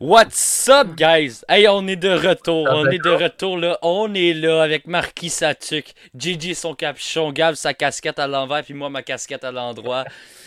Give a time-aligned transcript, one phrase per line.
[0.00, 1.44] What's up, guys?
[1.48, 2.66] Hey, on est de retour.
[2.70, 3.78] On est de retour, là.
[3.82, 8.74] On est là avec Marquis Satuc, Gigi son capuchon, Gab sa casquette à l'envers, puis
[8.74, 10.04] moi ma casquette à l'endroit.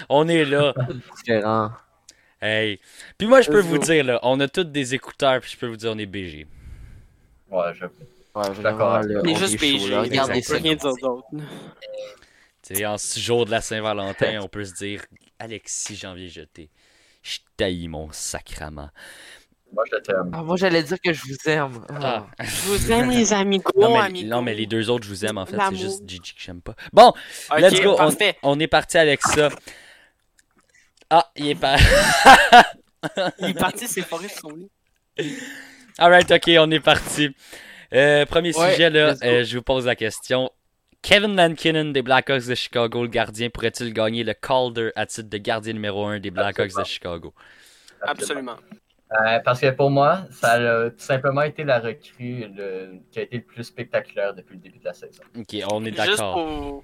[0.09, 0.73] On est là.
[1.17, 1.71] Différent.
[2.41, 2.79] Hey.
[3.17, 5.67] Puis moi, je peux vous dire, là, on a tous des écouteurs, puis je peux
[5.67, 6.47] vous dire, on est BG.
[7.49, 7.85] Ouais, je...
[7.85, 9.01] Ouais, D'accord.
[9.01, 9.99] on juste est là.
[9.99, 10.57] On Regardez peut ça.
[10.57, 11.27] rien dire d'autre.
[12.61, 15.05] Tu sais, en ce jour de la Saint-Valentin, on peut se dire,
[15.39, 16.69] Alexis Janvier jeté.
[17.25, 18.91] Je taillis mon sacrament.
[19.73, 20.29] Moi, je t'aime.
[20.31, 21.83] Ah, moi, j'allais dire que je vous aime.
[21.89, 22.27] Ah.
[22.37, 22.43] Ah.
[22.43, 24.27] Je vous aime, les amigos, Non mais, amigos.
[24.27, 25.57] non, mais les deux autres, je vous aime, en fait.
[25.69, 26.75] C'est juste Gigi que j'aime pas.
[26.93, 27.13] Bon,
[27.57, 27.97] let's go.
[28.43, 29.49] On, est parti avec ça.
[31.09, 31.77] Ah, il est pas.
[33.39, 35.37] Il est parti séparer de son lit.
[35.99, 37.29] Alright, ok, on est parti.
[37.93, 40.49] Euh, premier Ouais, sujet, là, euh, je vous pose la question.
[41.05, 45.37] Kevin Lankinen des Blackhawks de Chicago, le gardien, pourrait-il gagner le Calder à titre de
[45.37, 47.31] gardien numéro 1 des Blackhawks de Chicago?
[48.01, 48.55] Absolument.
[49.11, 53.21] Euh, parce que pour moi, ça a tout simplement été la recrue le- qui a
[53.21, 55.21] été le plus spectaculaire depuis le début de la saison.
[55.37, 56.33] Ok, on est Juste d'accord.
[56.33, 56.81] pour...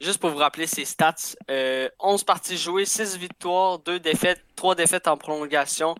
[0.00, 1.14] Juste pour vous rappeler ses stats,
[1.50, 5.94] euh, 11 parties jouées, 6 victoires, 2 défaites, 3 défaites en prolongation,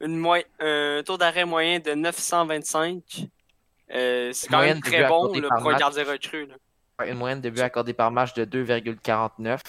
[0.00, 0.22] une
[0.60, 3.28] un taux d'arrêt moyen de 925.
[3.94, 6.46] Euh, c'est quand même très bon là, pour un gardien recru.
[6.46, 6.54] là.
[7.06, 9.60] Une moyenne de buts accordés par match de 2,49.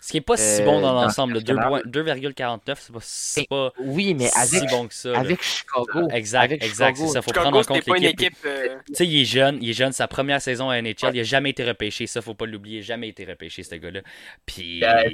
[0.00, 1.80] Ce qui est pas si Euh, bon dans dans l'ensemble, le le championnat.
[1.86, 5.10] 2,49, c'est pas, c'est pas Oui, mais si avec, bon que ça.
[5.12, 5.18] là.
[5.20, 6.08] avec Chicago.
[6.10, 7.22] Exact, avec exact, c'est Chicago, ça.
[7.22, 8.32] Faut Chicago, prendre en compte pas une l'équipe.
[8.32, 8.38] équipe.
[8.46, 11.20] euh, Tu sais, il est jeune, il est jeune, sa première saison à NHL, il
[11.20, 14.00] a jamais été repêché, ça faut pas l'oublier, jamais été repêché ce gars-là.
[14.44, 15.08] Puis Euh,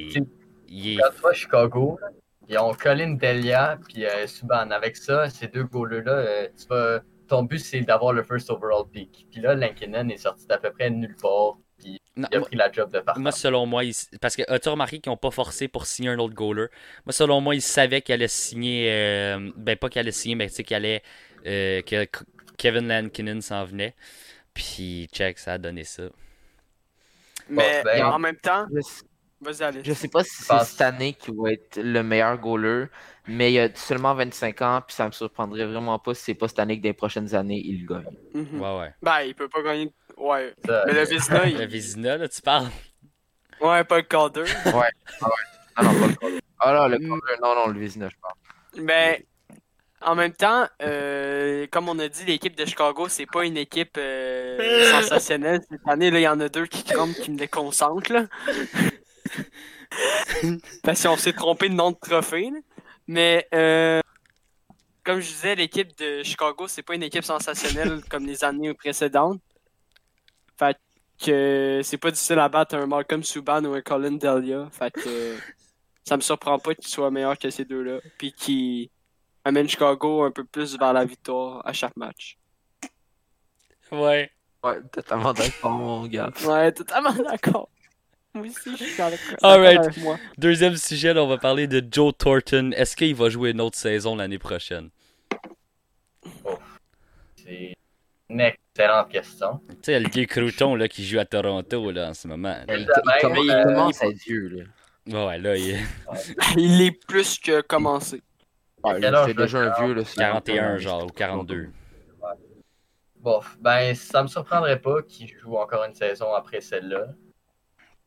[0.68, 1.98] il est Quand tu vas à Chicago,
[2.48, 4.70] ils ont Colin Delia puis euh, Subban.
[4.70, 7.00] Avec ça, ces deux goalers-là, euh, tu vas...
[7.28, 9.26] ton but, c'est d'avoir le first overall pick.
[9.30, 11.58] Puis là, Lankinen est sorti d'à peu près nulle part.
[11.78, 13.20] Puis Non, il a pris la job de partant.
[13.20, 16.18] Moi, selon moi, il- parce que as-tu remarqué qu'ils n'ont pas forcé pour signer un
[16.18, 16.66] autre goaler?
[17.06, 20.48] Moi, selon moi, ils savaient qu'il allait signer, euh, ben pas qu'il allait signer, mais
[20.48, 21.02] tu sais qu'il allait,
[21.46, 22.06] euh, que
[22.56, 23.94] Kevin Lankinen s'en venait.
[24.54, 26.04] Puis, check, ça a donné ça.
[27.48, 28.66] Mais ben, en même temps,
[29.40, 29.80] vas-y, allez.
[29.84, 30.70] je sais pas si c'est Passe.
[30.72, 32.86] cette année qui va être le meilleur goaler,
[33.26, 36.48] mais il a seulement 25 ans, puis ça me surprendrait vraiment pas si c'est pas
[36.48, 38.04] cette année que dans les prochaines années, il gagne.
[38.34, 38.60] Mhm.
[38.60, 38.94] Ouais, ouais.
[39.02, 39.92] Ben, il peut pas gagner.
[40.16, 40.54] Ouais.
[40.66, 41.66] Ça, Mais le Vizina, Le.
[41.66, 42.68] Vizina, là, tu parles?
[43.60, 44.44] ouais, pas le Calder.
[45.76, 46.40] Ah non, pas le goaler.
[46.60, 48.82] Ah non, le goaler, non, non, le Vizina, je pense.
[48.82, 49.24] Mais
[50.00, 53.96] en même temps, euh, comme on a dit, l'équipe de Chicago, c'est pas une équipe
[53.98, 55.60] euh, sensationnelle.
[55.70, 58.12] Cette année, là, il y en a deux qui crament, qui me déconcentrent.
[58.12, 58.26] Là.
[60.82, 62.50] Parce qu'on s'est trompé de nom de trophée.
[62.50, 62.58] là.
[63.06, 64.00] Mais euh,
[65.02, 69.40] comme je disais, l'équipe de Chicago, c'est pas une équipe sensationnelle comme les années précédentes.
[70.58, 70.76] Fait
[71.24, 74.68] que c'est pas difficile à battre un Malcolm Subban ou un Colin Delia.
[74.70, 75.36] Fait que
[76.04, 78.00] ça me surprend pas qu'il soit meilleur que ces deux-là.
[78.18, 78.90] Puis qu'il
[79.44, 82.38] amène Chicago un peu plus vers la victoire à chaque match.
[83.90, 84.30] Ouais.
[84.62, 86.30] Ouais, totalement d'accord, mon gars.
[86.44, 87.70] Ouais, totalement d'accord.
[88.38, 89.78] Moi aussi, je suis d'accord Alright.
[89.80, 90.16] avec moi.
[90.38, 92.70] Deuxième sujet, là, on va parler de Joe Thornton.
[92.76, 94.90] Est-ce qu'il va jouer une autre saison l'année prochaine?
[97.36, 97.74] C'est
[98.28, 99.60] une excellente question.
[99.68, 102.56] Tu sais, le vieux Crouton, là, qui joue à Toronto, là, en ce moment.
[102.68, 102.86] Il, il,
[103.20, 104.64] commence- il euh, commence à là.
[105.06, 105.84] Ouais, ouais, là, il est
[106.56, 108.22] Il est plus que commencé.
[108.84, 110.04] Âge, c'est déjà un vieux, là.
[110.04, 111.68] c'est- 41, genre, ou 42.
[113.16, 117.08] Bon, ben, ça me surprendrait pas qu'il joue encore une saison après celle-là.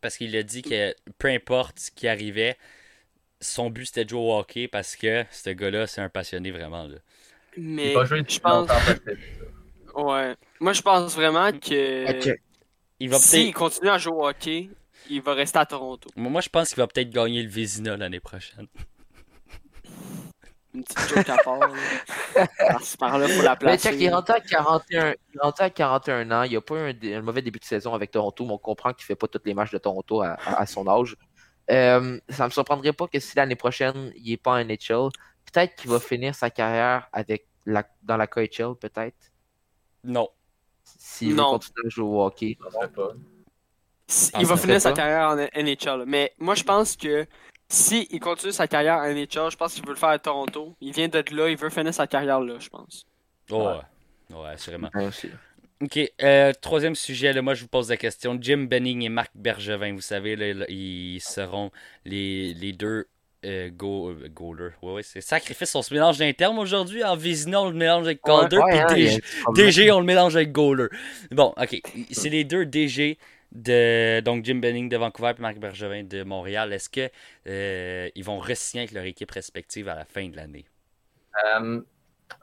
[0.01, 2.57] Parce qu'il a dit que peu importe ce qui arrivait,
[3.39, 6.87] son but c'était de jouer au hockey parce que ce gars-là, c'est un passionné vraiment.
[6.87, 6.97] Là.
[7.57, 8.69] Mais Il va jouer je pense.
[9.95, 10.35] Ouais.
[10.59, 12.39] Moi, je pense vraiment que Ok.
[12.99, 14.69] Il va s'il continue à jouer au hockey,
[15.09, 16.09] il va rester à Toronto.
[16.15, 18.67] Moi, je pense qu'il va peut-être gagner le Vézina l'année prochaine.
[20.81, 21.59] Une petite joke à part.
[21.59, 22.47] là.
[22.69, 25.69] Par-ci, par-là, faut la Mais check, il est rendu à 41, il est rendu à
[25.69, 26.43] 41 ans.
[26.43, 29.05] Il a pas eu un, mauvais début de saison avec Toronto, mais on comprend qu'il
[29.05, 31.15] fait pas tous les matchs de Toronto à, à- à son âge.
[31.69, 35.09] Euh, ça me surprendrait pas que si l'année prochaine, il est pas en NHL,
[35.51, 39.31] peut-être qu'il va finir sa carrière avec la, dans la KHL, peut-être.
[40.03, 40.29] Non.
[40.83, 42.57] S'il veut continuer à jouer au hockey.
[44.39, 46.03] Il va finir sa carrière en NHL.
[46.07, 47.25] Mais moi, je pense que
[47.71, 50.75] si il continue sa carrière en NHL, je pense qu'il veut le faire à Toronto.
[50.81, 53.05] Il vient d'être là, il veut finir sa carrière là, je pense.
[53.49, 54.37] Oh, ouais.
[54.37, 54.89] Ouais, assurément.
[54.93, 55.09] Ouais.
[55.81, 58.37] Ok, euh, troisième sujet, là, moi je vous pose la question.
[58.39, 61.71] Jim Benning et Marc Bergevin, vous savez, là, là, ils seront
[62.05, 63.07] les, les deux
[63.45, 64.73] euh, go, euh, goalers.
[64.81, 67.03] Ouais, ouais, c'est sacrifice, on se mélange d'un terme aujourd'hui.
[67.03, 69.21] En Vézina, on le mélange avec Calder, Ouais, puis DG.
[69.55, 70.87] DG, on le mélange avec goaler.
[71.31, 71.81] Bon, ok,
[72.11, 73.17] c'est les deux DG
[73.51, 76.73] de donc Jim Benning de Vancouver et Marc Bergevin de Montréal.
[76.73, 77.09] Est-ce que
[77.47, 80.65] euh, ils vont re-signer avec leur équipe respective à la fin de l'année?
[81.55, 81.81] Euh,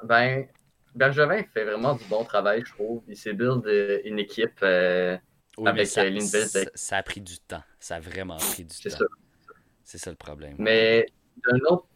[0.05, 0.47] ben,
[0.95, 3.03] Bergevin fait vraiment du bon travail, je trouve.
[3.09, 4.59] Il s'est build euh, une équipe.
[4.63, 5.17] euh,
[5.57, 7.63] Oui, Avec, ça, ça, ça a pris du temps.
[7.81, 8.99] Ça a vraiment pris du c'est temps.
[8.99, 9.05] ça.
[9.85, 10.57] C'est ça le problème.
[10.59, 11.07] Mais
[11.47, 11.87] d'un autre,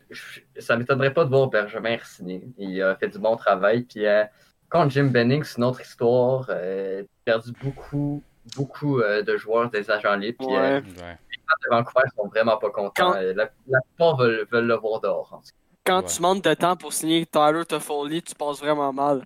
[0.59, 2.43] ça m'étonnerait pas de voir Benjamin signer.
[2.59, 3.85] Il a fait du bon travail.
[3.85, 4.25] Puis euh,
[4.71, 6.47] contre Jim Benning, c'est une autre histoire.
[6.51, 8.25] Euh, il a perdu beaucoup,
[8.57, 10.39] beaucoup euh, de joueurs des agents libres.
[10.39, 10.59] Puis Ouais.
[10.59, 11.19] euh, Ouais.
[11.31, 12.93] les Vancouver sont vraiment pas contents.
[13.13, 15.33] Quand- Euh, La, la plupart veulent, veulent le voir dehors.
[15.33, 15.51] en tout
[15.85, 16.09] Quand Ouais.
[16.09, 19.25] tu manques de temps pour signer Tyler Toffoli, tu passes vraiment mal.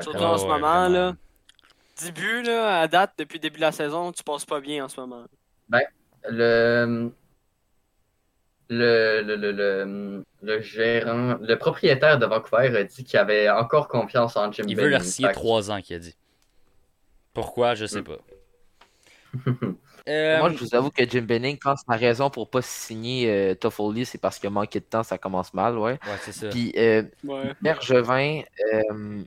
[0.00, 1.14] Surtout Ouais, en ce ouais, moment, là.
[2.04, 4.88] Début, là, à date, depuis le début de la saison, tu passes pas bien en
[4.88, 5.24] ce moment.
[6.28, 7.10] le,
[8.68, 13.88] le, le, le, le, le gérant, le propriétaire de Vancouver a dit qu'il avait encore
[13.88, 16.14] confiance en Jim Il veut leur signer 3 ans, qu'il a dit.
[17.32, 18.04] Pourquoi, je sais Mm.
[18.04, 18.18] pas.
[20.08, 23.30] Euh, Moi, je vous avoue que Jim Benning, quand c'est la raison pour pas signer
[23.30, 25.92] euh, Toffoli, c'est parce qu'il a manqué de temps, ça commence mal, ouais.
[25.92, 26.48] ouais, c'est ça.
[26.48, 27.52] Puis euh, Ouais.
[27.60, 28.40] Bergevin,
[28.72, 29.22] euh,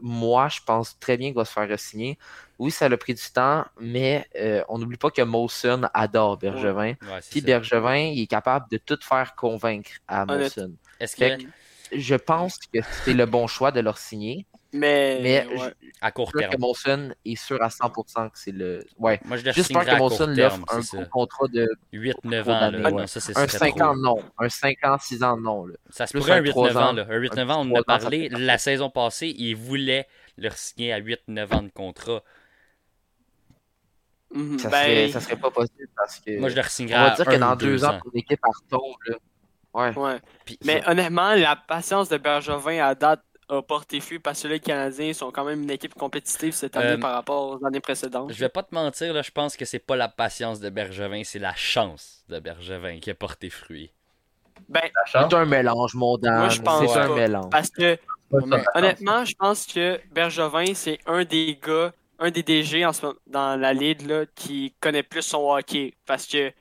[0.00, 2.18] moi, je pense très bien qu'il va se faire signer.
[2.58, 6.94] Oui, ça a pris du temps, mais euh, on n'oublie pas que Molson adore Bergevin.
[7.02, 7.46] Ouais, Puis ça.
[7.46, 10.24] Bergevin, il est capable de tout faire convaincre à.
[10.24, 10.72] Molson.
[10.98, 11.44] Est-ce que,
[11.92, 15.56] Je pense que c'est le bon choix de leur signer, Mais, mais ouais.
[15.82, 18.84] je à court sûr que terme, Molson est sûr à 100% que c'est le.
[18.98, 19.20] Ouais.
[19.26, 22.70] moi je signerais que Molson l'offre terme, un gros contrat de 8-9 trop ans, là.
[22.70, 23.06] d'années, Non, ouais.
[23.06, 23.82] ça, c'est un serait 5 trop.
[23.88, 24.22] ans, non.
[24.38, 25.66] Un 5 ans, 6 ans, non.
[25.66, 25.74] Là.
[25.90, 27.06] Ça se Plus pourrait un un 8-9 trois ans, là.
[27.08, 30.08] Un 8-9 ans, on en a parlé la saison passée, ils voulaient
[30.38, 32.22] leur signer à 8-9 ans de contrat.
[34.34, 34.58] Mhm.
[34.58, 36.38] Ça, Ben, serait, ça serait pas possible parce que.
[36.38, 38.40] Moi, je leur on signerais va à dire que un dans deux ans, ton équipe
[38.42, 38.96] elle retombe.
[39.06, 39.16] Là.
[39.74, 39.94] Ouais.
[39.98, 40.18] ouais.
[40.44, 43.22] Puis- Mais honnêtement, la patience de Bergevin à date
[43.56, 46.92] a porté fruit parce que les Canadiens sont quand même une équipe compétitive cette année
[46.92, 48.32] Euh, par rapport aux années précédentes.
[48.32, 51.22] Je vais pas te mentir, là, je pense que c'est pas la patience de Bergevin,
[51.24, 53.90] c'est la chance de Bergevin qui a porté fruit.
[54.68, 56.38] Ben, C'est un mélange, mon Dan.
[56.38, 57.14] Moi, je pense C'est un pas.
[57.14, 57.50] mélange.
[57.50, 57.98] parce que
[58.74, 63.18] honnêtement, je pense que Bergevin, c'est un des gars, un des DG en ce moment
[63.26, 65.94] dans la ligue là, qui connaît plus son hockey.
[66.06, 66.52] Parce que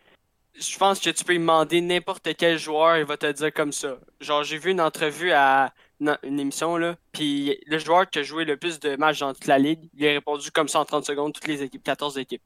[0.60, 3.72] je pense que tu peux lui demander n'importe quel joueur, il va te dire comme
[3.72, 3.98] ça.
[4.20, 8.24] Genre, j'ai vu une entrevue à une, une émission, là, puis le joueur qui a
[8.24, 10.86] joué le plus de matchs dans toute la ligue, il a répondu comme ça en
[10.86, 12.42] 30 secondes, toutes les équipes, 14 équipes.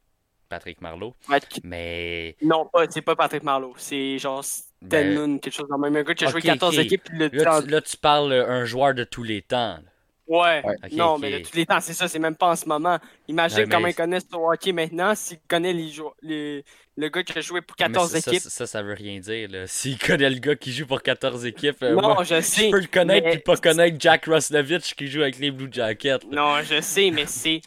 [0.48, 0.78] Patrick.
[0.82, 2.36] Ouais, Mais.
[2.44, 4.44] Non, pas, c'est pas Patrick Marleau, c'est genre
[4.82, 5.96] ben, Stenlund, quelque chose dans le même.
[5.96, 6.86] Un gars qui a joué Ok, 14 ok.
[6.86, 9.78] équipes, puis le là, tu, là, tu parles euh, un joueur de tous les temps.
[9.78, 9.82] là.
[10.28, 12.98] Ouais, non, mais de tous les temps, c'est ça, c'est même pas en ce moment.
[13.28, 16.64] Imagine Ouais, mais- comment ils connaissent le hockey maintenant, s'ils connaissent les jou- les-
[16.98, 18.44] le gars qui a joué pour 14 Mais ça, équipes.
[18.44, 19.50] Ça, ça, ça veut rien dire.
[19.68, 22.88] S'il connaît le gars qui joue pour 14 équipes, euh, non, moi, je peux le
[22.88, 26.20] connaître puis pas connaître Jack Roslovich qui joue avec les Blue Jackets.
[26.32, 27.62] Non, je sais, mais c'est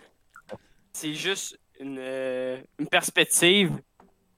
[0.92, 3.72] c'est juste une, euh, une perspective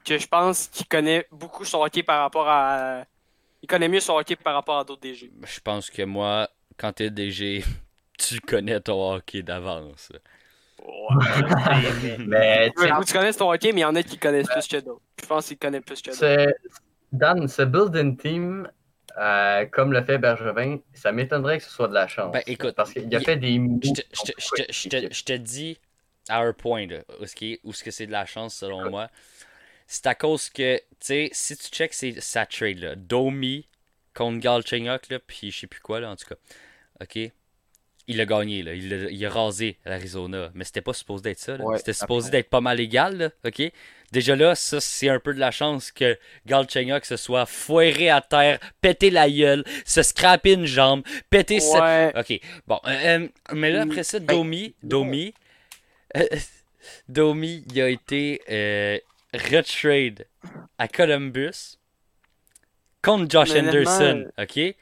[0.05, 3.05] que je pense qu'il connaît beaucoup son hockey par rapport à.
[3.63, 5.31] Il connaît mieux son hockey par rapport à d'autres DG.
[5.43, 7.65] Je pense que moi, quand t'es DG,
[8.19, 10.11] tu connais ton hockey d'avance.
[12.27, 15.03] Mais tu connais ton hockey, mais il y en a qui connaissent plus que d'autres.
[15.21, 16.21] Je pense qu'ils connaissent plus que d'autres.
[16.21, 16.55] ce-
[17.13, 18.71] Dan, ce build-in team,
[19.19, 22.33] euh, comme le fait Bergevin, ça m'étonnerait que ce soit de la chance.
[22.33, 23.61] Ben, écoute, Parce qu'il a fait des.
[23.83, 25.79] Je te, dis
[26.29, 27.01] à un point là,
[27.65, 29.11] où ce que c'est de la chance selon moi.
[29.87, 33.67] C'est à cause que, tu sais, si tu checks c'est sa trade là, Domi
[34.15, 36.37] contre Galchenyuk là, puis je sais plus quoi là en tout cas.
[37.01, 37.33] OK?
[38.11, 41.39] Il a gagné là, il a, il a rasé l'Arizona, mais c'était pas supposé d'être
[41.39, 41.55] ça.
[41.57, 43.63] Ouais, C'était supposé d'être pas mal égal là, OK?
[44.11, 48.21] Déjà là, ça c'est un peu de la chance que Galchenyuk se soit foiré à
[48.21, 52.11] terre, pété la gueule, se scraper une jambe, péter sa-.
[52.19, 52.91] Ok, bon, euh,
[53.21, 55.33] euh, mais là après ça, Domi, Domi,
[56.17, 56.27] euh,
[57.09, 58.99] Domi, il a été euh,
[59.33, 60.27] retrade
[60.79, 61.79] à Columbus
[63.03, 64.75] contre Josh Anderson, ok?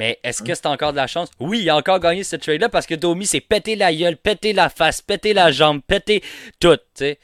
[0.00, 1.28] Mais est-ce que c'est encore de la chance?
[1.38, 4.54] Oui, il a encore gagné ce trade-là parce que Domi s'est pété la gueule, pété
[4.54, 6.22] la face, pété la jambe, pété
[6.58, 7.18] tout, tu sais.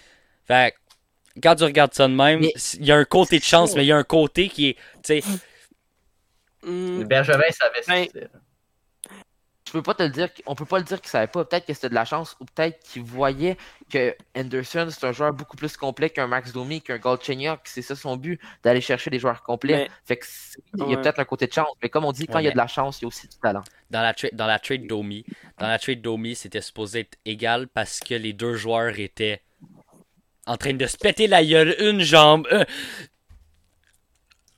[0.47, 3.45] Fait que, quand tu regardes ça de même, Mais- il y a un côté de
[3.45, 5.23] chance, mais il y a un côté qui est, tu sais,
[6.63, 7.05] Hmm.
[7.05, 8.29] Bergevin savait faisait.
[9.67, 11.45] Je peux pas te le dire, on peut pas le dire qu'il savait pas.
[11.45, 13.57] Peut-être que c'était de la chance ou peut-être qu'il voyait
[13.91, 17.59] que Anderson c'est un joueur beaucoup plus complet qu'un Max Domi, qu'un Galchenyuk.
[17.65, 19.75] C'est ça son but, d'aller chercher des joueurs complets.
[19.89, 20.27] Mais- Fait que
[20.75, 20.97] il y a Ouais.
[21.03, 21.67] peut-être un côté de chance.
[21.83, 23.05] Mais comme on dit, quand Ouais, il y a mais- de la chance, il y
[23.07, 23.65] a aussi du talent.
[23.91, 25.25] dans la, tra- dans la trade Domi,
[25.59, 29.43] dans la trade Domi, c'était supposé être égal parce que les deux joueurs étaient
[30.47, 32.47] en train de se péter la gueule, une jambe.
[32.53, 32.65] euh,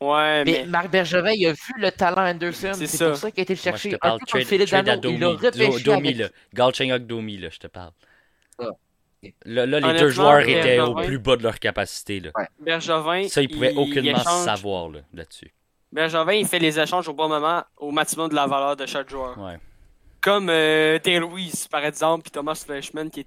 [0.01, 0.67] Ouais, Mais mais.
[0.67, 2.71] Marc Bergevin, il a vu le talent Anderson.
[2.75, 3.09] C'est C'est ça.
[3.09, 3.91] pour ça qu'il a été le moi, je chercher.
[3.91, 6.29] te Un parle trade, Philippe trade Dano, il a repêché Do- Domi, avec- là.
[6.55, 7.91] Galchenyuk Domi, là, je te parle.
[8.61, 8.65] Ah.
[9.45, 12.21] Là, là, les deux joueurs étaient au plus bas de leur capacité.
[12.21, 12.31] Là.
[12.61, 13.27] Bergevin.
[13.29, 15.53] Ça, ils pouvaient il aucunement savoir là, là-dessus.
[15.91, 19.09] Bergevin, il fait les échanges au bon moment, au maximum de la valeur de chaque
[19.11, 19.37] joueur.
[19.39, 19.59] Ouais.
[20.21, 23.27] Comme euh, Louise, par exemple, puis Thomas Fleshman qui est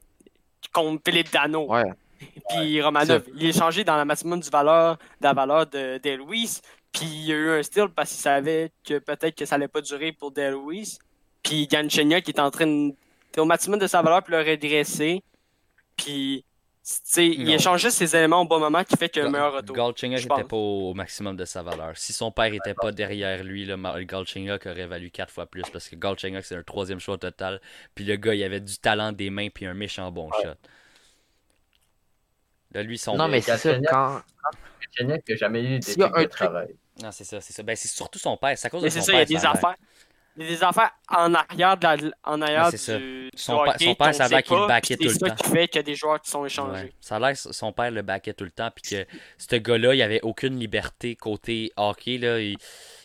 [0.71, 1.69] contre Philippe Dano.
[1.69, 1.83] Ouais.
[2.49, 6.17] Puis Romanov, il est changé dans le maximum du valeur, de la valeur de Dale
[6.17, 6.61] Louise.
[6.91, 9.67] Puis il y a eu un steal parce qu'il savait que peut-être que ça allait
[9.67, 10.99] pas durer pour Dale Louise.
[11.43, 12.93] Puis Ganchenia qui est en train de.
[13.37, 15.23] au maximum de sa valeur puis le redresser.
[15.97, 16.45] Puis,
[17.17, 19.75] il échange juste ces éléments au bon moment qui fait a un meilleur retour.
[19.75, 21.95] Galchenyuk n'était pas au maximum de sa valeur.
[21.95, 25.87] Si son père était pas derrière lui, le Galchenyuk aurait valu 4 fois plus parce
[25.87, 27.61] que Galchenyuk c'est un troisième choix total.
[27.93, 30.55] Puis le gars, il avait du talent des mains puis un méchant bon shot.
[32.73, 33.15] Là, lui, son.
[33.17, 34.21] Non, mais c'est ça, Galchenyuk- quand.
[35.01, 36.75] N'a jamais eu d'éthique de truc- travail.
[37.01, 37.63] Non, c'est ça, c'est ça.
[37.63, 38.57] Ben, c'est surtout son père.
[38.57, 39.21] C'est à cause de Mais son c'est ça, père.
[39.21, 39.75] il y a des ça affaires.
[40.37, 43.53] Il y a des affaires en arrière, de la, en arrière Mais c'est du, Son
[43.57, 45.43] hockey son père, ça a sait l'air qu'il backait puis tout C'est le ça temps.
[45.43, 46.83] qui fait qu'il y a des joueurs qui sont échangés.
[46.83, 46.93] Ouais.
[47.01, 49.05] Ça a l'air que son père le backait tout le temps, puis que
[49.37, 52.17] ce gars-là, il avait aucune liberté côté hockey.
[52.17, 52.39] Là.
[52.39, 52.55] Il,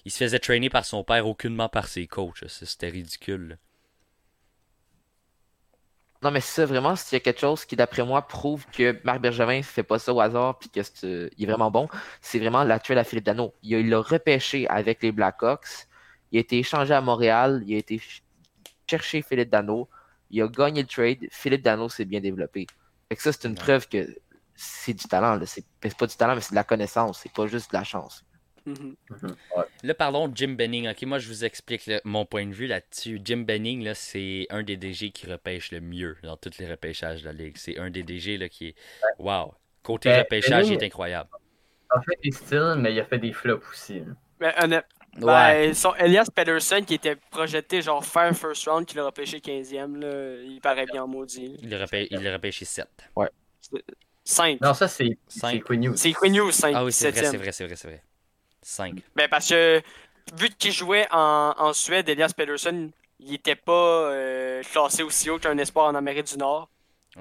[0.04, 2.38] il se faisait traîner par son père, aucunement par ses coachs.
[2.46, 3.48] Ça, C'était ridicule.
[3.48, 3.54] là.
[6.22, 9.20] Non, mais ça, vraiment, s'il y a quelque chose qui, d'après moi, prouve que Marc
[9.20, 10.82] Bergevin fait pas ça au hasard puis qu'il
[11.38, 11.88] est vraiment bon,
[12.20, 13.54] c'est vraiment la trade à Philippe Dano.
[13.62, 15.86] Il l'a repêché avec les Blackhawks.
[16.32, 17.62] Il a été échangé à Montréal.
[17.66, 18.22] Il a été ch-
[18.90, 19.88] chercher Philippe Dano.
[20.30, 21.28] Il a gagné le trade.
[21.32, 22.66] Philippe Dano s'est bien développé.
[23.08, 23.56] Fait que ça, c'est une Ouais.
[23.56, 24.08] preuve que
[24.56, 25.40] c'est du talent.
[25.46, 25.64] c'est
[25.98, 27.20] pas du talent, mais c'est de la connaissance.
[27.22, 28.25] C'est pas juste de la chance.
[28.66, 29.64] Ouais.
[29.82, 30.88] Là, parlons de Jim Benning.
[30.88, 33.20] Ok, moi, je vous explique là, mon point de vue là-dessus.
[33.24, 37.22] Jim Benning, là, c'est un des DG qui repêche le mieux dans tous les repêchages
[37.22, 37.56] de la ligue.
[37.56, 38.74] C'est un des DG là, qui est.
[39.18, 39.54] Wow!
[39.82, 41.30] Côté Ben, repêchage, il est incroyable.
[41.94, 44.02] Il a fait des styles, mais il a fait des flops aussi.
[44.40, 44.84] Mais honnête,
[45.18, 45.68] Ouais.
[45.68, 49.96] ben, son Elias Pedersen qui était projeté genre faire first round, qui l'a repêché 15e,
[49.96, 51.56] là, il paraît bien maudit.
[51.62, 52.86] Il l'a repê- il l'a repêché 7.
[54.24, 54.60] 5.
[54.60, 55.16] Non, ça, c'est
[55.64, 55.96] Quinn Hughes.
[55.96, 57.30] C'est Hughes, 5 Ah oui, c'est vrai, 7e.
[57.30, 58.02] c'est vrai, c'est vrai, c'est vrai.
[58.66, 59.00] 5.
[59.14, 59.80] Ben parce que
[60.36, 65.38] vu qu'il jouait en, en Suède, Elias Pedersen, il était pas euh, classé aussi haut
[65.38, 66.68] qu'un espoir en Amérique du Nord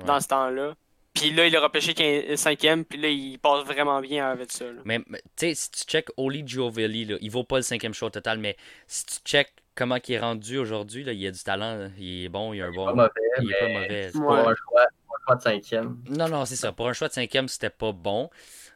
[0.05, 0.73] dans ce temps-là.
[1.13, 4.65] Puis là, il a repêché 5e, puis là, il passe vraiment bien avec ça.
[4.65, 4.81] là.
[4.83, 7.93] Mais, mais, tu sais, si tu check Oli Giovelli, là, il vaut pas le cinquième
[7.93, 11.41] choix total, mais si tu check comment il est rendu aujourd'hui, là, il a du
[11.41, 11.87] talent, là.
[11.97, 12.95] il est bon, il a un Pas bon.
[12.95, 13.09] mauvais,
[13.41, 14.09] Il est pas mauvais.
[14.11, 14.39] pour Ouais.
[14.39, 15.97] un choix, pour un choix de cinquième.
[16.09, 16.73] Non, non, c'est ça.
[16.73, 18.29] Pour un choix de cinquième, c'était pas bon.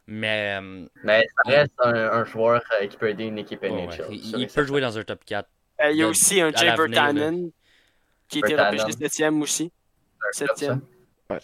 [0.06, 3.88] Mais euh, Mais ça reste un, un joueur euh, qui peut aider une équipe NHL.
[3.88, 4.08] ouais.
[4.10, 5.48] il, peut jouer dans un top 4.
[5.82, 7.50] Euh, il y a aussi un Jay Bertanen
[8.28, 8.80] qui a été Bertanen.
[8.80, 9.72] repêché 7e aussi.
[10.32, 10.80] C'est un club, Septième.
[11.30, 11.38] ça.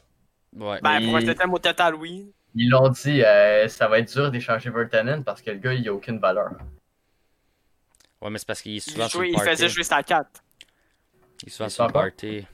[0.57, 0.81] Ouais.
[0.83, 2.33] Ben, pour un Il- 7e au total, oui.
[2.55, 5.87] Ils l'ont dit, euh, ça va être dur d'échanger Vertanen parce que le gars, il
[5.89, 6.51] a aucune valeur.
[8.23, 10.03] ouais, mais c'est parce qu'il est Il, souvent sur jouait, le il faisait jouer sa
[10.03, 10.43] 4.
[11.43, 12.47] Il est souvent Il sur le party.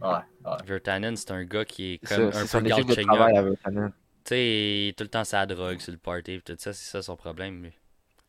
[0.00, 0.56] Ouais, ouais.
[0.66, 3.92] Vertanen, c'est un gars qui est comme un peu Galchenyuk.
[4.26, 7.00] Tu sais, tout le temps sa drogue sur le party, pis tout ça, c'est ça
[7.02, 7.70] son problème.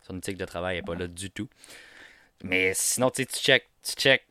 [0.02, 1.50] Son éthique de travail est pas là du tout.
[2.44, 4.26] Mais sinon, tu sais, tu check, tu check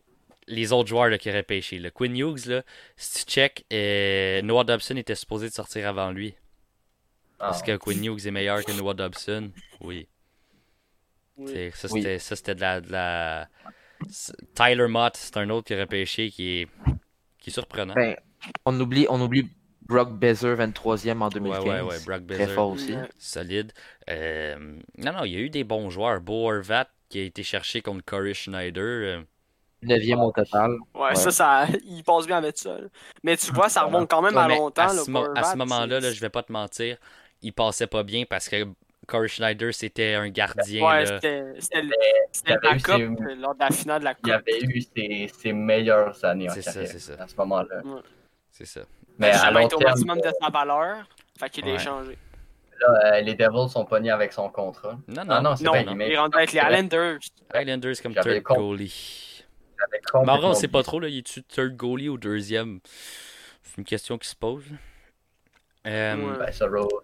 [0.46, 1.78] les autres joueurs là, qui auraient pêché.
[1.80, 2.62] Le Quinn Hughes, là,
[2.96, 6.34] si tu check, euh, Noah Dobson était supposé de sortir avant lui.
[7.40, 9.50] Ah, Est-ce que Quinn Hughes est meilleur que Noah Dobson?
[9.80, 10.06] Oui.
[11.74, 12.80] Ça, c'était ça, c'était de la.
[12.80, 13.48] de la-
[14.54, 16.68] Tyler Mott, c'est un autre qui aurait pêché qui est,
[17.40, 17.94] qui est surprenant.
[17.94, 18.16] Ben,
[18.64, 19.50] on oublie, on oublie
[19.88, 21.64] Brock Bezer, 23e en ouais, 2015.
[21.64, 21.96] ouais, ouais.
[22.04, 22.52] Brock Très Besser.
[22.54, 22.92] fort aussi.
[22.94, 23.08] Ouais.
[23.18, 23.72] solide.
[24.10, 24.56] Euh,
[24.98, 26.20] non, non, il y a eu des bons joueurs.
[26.20, 28.82] Bo Horvat qui a été cherché contre Corey Schneider.
[28.84, 29.22] euh,
[29.82, 30.70] 9e au total.
[30.94, 31.14] Ouais, Ouais.
[31.14, 32.70] ça, ça, il passe bien avec ça.
[32.78, 32.88] là.
[33.22, 34.82] Mais tu vois, ça remonte quand même ouais, à longtemps.
[34.82, 35.10] à, ce,
[35.56, 36.96] moment-là, là, je vais pas te mentir,
[37.42, 38.64] il passait pas bien parce que
[39.06, 40.84] Corey Schneider, c'était un gardien.
[40.84, 44.32] Ouais, c'était il ses- euh, lors de la finale de la Il Coupe.
[44.32, 47.22] avait eu ses, ses meilleures années en C'est ça, carrière c'est ça.
[47.22, 47.82] à ce moment-là.
[48.50, 48.80] C'est ça.
[49.18, 51.08] Mais à jamais long été au terme, maximum de sa valeur.
[51.38, 51.72] Fait qu'il Ouais.
[51.72, 52.18] est échangé.
[52.78, 54.98] là, euh, les Devils sont pognés avec son contrat.
[55.08, 55.30] Non, non.
[55.30, 56.12] Ah non, c'est Non, pas il Limé.
[56.12, 57.18] est rendu avec les Islanders.
[57.54, 59.44] Islanders comme J'avais third con- goalie.
[60.12, 62.80] Complètement on sait pas trop, là, il est-tu third goalie ou deuxième?
[63.62, 64.64] C'est une question qui se pose.
[65.86, 66.38] Euh, Ouais.
[66.38, 67.02] Ben, Soro-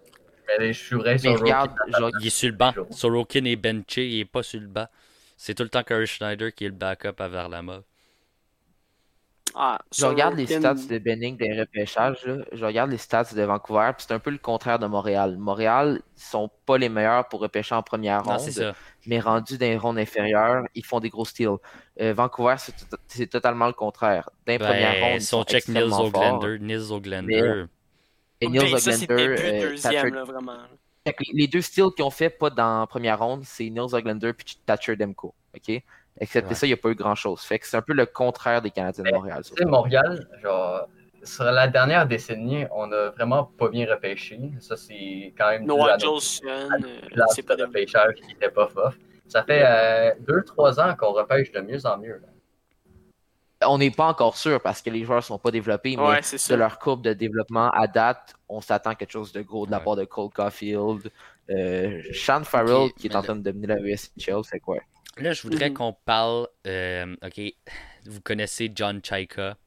[0.59, 1.71] Mais je sur regarde,
[2.19, 2.73] Il est sur le banc.
[2.91, 4.87] Sorokin est benché, il est pas sur le banc.
[5.37, 7.83] C'est tout le temps Corey Schneider qui est le backup à Varlamov.
[9.55, 12.37] Ah, Je regarde les stats de Benning des repêchages, là.
[12.51, 15.37] je regarde les stats de Vancouver, puis c'est un peu le contraire de Montréal.
[15.37, 18.73] Montréal, ils sont pas les meilleurs pour repêcher en première Non, ronde, ça.
[19.05, 21.57] mais rendus dans les rondes inférieures, ils font des gros steals.
[22.01, 22.55] Euh, Vancouver,
[23.07, 24.29] c'est totalement le contraire.
[24.47, 24.67] Dans les Ben,
[25.03, 25.93] rondes, ils si on sont check Nils.
[25.93, 27.65] Oglander, Nils Oglander,
[28.41, 30.57] Et Ben, Nils début euh, deuxième, là, vraiment.
[31.33, 34.57] Les deux styles qu'ils ont fait pas dans la première ronde, c'est Nils Oglander puis
[34.65, 35.35] Thatcher Demko.
[35.55, 35.83] OK?
[36.19, 36.55] Excepté Ouais.
[36.55, 37.41] ça, il n'y a pas eu grand chose.
[37.41, 39.41] Fait que c'est un peu le contraire des Canadiens de Montréal.
[39.43, 40.87] Tu sais, Montréal, genre,
[41.23, 44.39] sur la dernière décennie, on a vraiment pas bien repêché.
[44.59, 45.65] Ça, c'est quand même.
[45.65, 48.95] Noah Jolson, euh, c'est pas de repêchage qui était pas fof.
[49.27, 52.21] Ça fait euh, deux, trois ans qu'on repêche de mieux en mieux.
[52.21, 52.27] là.
[53.65, 56.19] On n'est pas encore sûr parce que les joueurs ne sont pas développés, mais Ouais,
[56.19, 59.71] de leur courbe de développement à date, on s'attend à quelque chose de gros de
[59.71, 59.83] la Ouais.
[59.85, 61.09] part de Cole Caulfield.
[61.49, 64.77] Euh, Sean Farrell qui est en train de dominer la USHL, c'est quoi?
[65.17, 65.75] Là, je voudrais Mhm.
[65.75, 66.47] qu'on parle.
[66.65, 67.41] euh, ok,
[68.05, 69.57] vous connaissez John Chaika?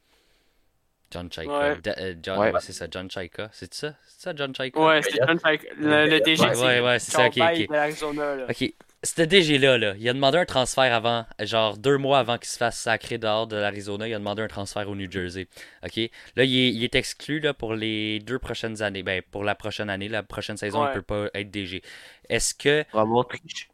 [1.13, 1.51] John Chaika.
[1.53, 1.77] Ouais.
[1.99, 2.51] Euh, John, Ouais.
[2.53, 3.49] ouais, c'est ça, John Chaika.
[3.53, 3.95] C'est ça?
[4.09, 4.81] C'est ça, John Chaika?
[4.81, 5.67] Ouais, c'était John Pike.
[5.79, 7.69] Le, le DG, Ouais, c'est ouais, ouais, c'est ça, ok, ok.
[7.69, 8.47] de l'Arizona, là.
[8.51, 8.73] Ok,
[9.05, 12.57] ce DG-là, là, il a demandé un transfert avant, genre deux mois avant qu'il se
[12.57, 15.47] fasse sacrer dehors de l'Arizona, il a demandé un transfert au New Jersey.
[15.85, 15.97] Ok,
[16.35, 19.05] là, il est, il est exclu là, pour les deux prochaines années.
[19.05, 20.95] Ben, pour la prochaine année, la prochaine saison, il Ouais.
[20.95, 21.83] peut pas être DG.
[22.29, 23.69] Est-ce que, Pour avoir triché.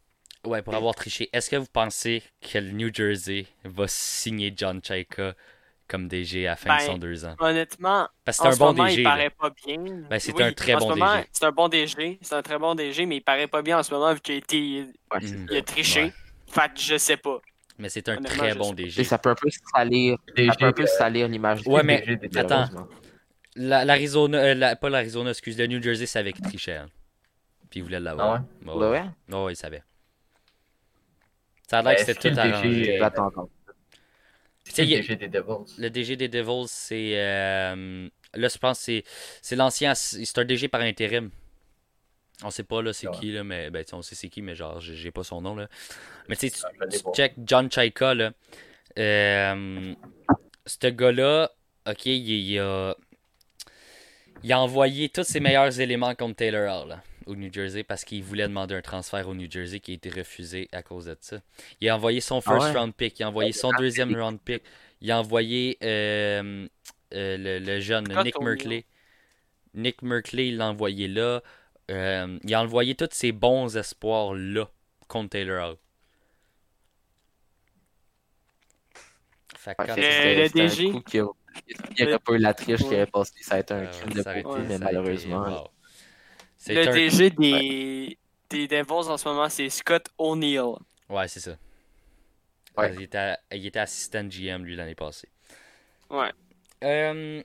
[0.46, 4.80] Ouais, pour avoir triché, est-ce que vous pensez que le New Jersey va signer John
[4.82, 5.34] Chaika
[5.88, 7.34] comme DG à la fin de Ben, son deux ans?
[7.38, 9.00] Honnêtement, Parce que en c'est ce un bon moment, DG.
[9.00, 9.10] il là.
[9.10, 9.78] paraît pas bien.
[10.08, 11.28] Ben, c'est Oui, un très en ce bon moment, DG.
[11.32, 13.82] C'est un bon DG, c'est un très bon DG, mais il paraît pas bien en
[13.82, 16.02] ce moment vu qu'il a été, Ouais, c'est il a triché.
[16.04, 16.12] Ouais.
[16.48, 17.40] Fait que je sais pas.
[17.78, 18.82] Mais c'est un très bon pas.
[18.82, 19.04] Et DG.
[19.04, 21.86] ça peut un peu salir, DG, ça peut un peu salir l'image du Ouais, club,
[21.86, 22.66] mais DG des attends.
[23.54, 26.76] L'Arizona, euh, la- pas l'Arizona, excuse, le New Jersey savait qu'il trichait.
[26.76, 26.88] hein.
[27.70, 28.34] Puis il voulait l'avoir.
[28.40, 29.02] Ah Bah ouais.
[29.32, 29.82] Oh, il savait.
[31.72, 33.00] Ça a l'air Ben, que c'était tout arrangé.
[33.02, 33.48] encore.
[34.64, 35.74] C'est le DG des Devils.
[35.78, 37.12] Le DG des Devils, c'est.
[37.14, 39.04] euh, là, je pense que c'est-
[39.40, 39.94] c'est l'ancien.
[39.94, 41.30] C'est un DG par intérim.
[42.44, 43.16] On sait pas là c'est Ouais.
[43.18, 45.68] qui là, mais ben on sait c'est qui, mais genre j'ai pas son nom là.
[46.28, 48.32] Mais tu sais, tu- Ah, tu check John Chaika là.
[48.98, 49.94] Euh,
[50.66, 51.50] ce gars-là,
[51.88, 52.94] ok, il, il a.
[54.42, 58.04] Il a envoyé tous ses meilleurs éléments contre Taylor Hall là, au New Jersey parce
[58.04, 61.16] qu'il voulait demander un transfert au New Jersey qui a été refusé à cause de
[61.20, 61.40] ça.
[61.80, 62.78] Il a envoyé son first Ah ouais?
[62.78, 64.62] round pick, il a envoyé son deuxième round pick,
[65.00, 66.66] il a envoyé euh,
[67.14, 68.40] euh, le, le jeune Scott Nick.
[68.40, 68.84] Merkley.
[69.74, 71.42] Nick Merkley, il l'a envoyé là.
[71.90, 74.68] Euh, il a envoyé tous ses bons espoirs là
[75.08, 75.76] contre Taylor Hall.
[79.56, 80.90] Fait que Le- un DG.
[80.90, 81.26] coup qui a-
[81.98, 84.08] Il n'y aurait pas eu la triche qui avait passé, ça a été un crime
[84.08, 85.40] ouais, de ça aurait beauté, été- mais a été- malheureusement.
[85.62, 85.68] wow.
[86.64, 88.16] C'est Le un- DG des,
[88.48, 90.74] des Devils en ce moment, c'est Scott O'Neill.
[91.08, 91.56] Ouais, c'est ça.
[92.76, 92.94] Ouais.
[92.94, 95.28] Il, était, il était assistant GM lui l'année passée.
[96.08, 96.30] Ouais.
[96.84, 97.42] Euh,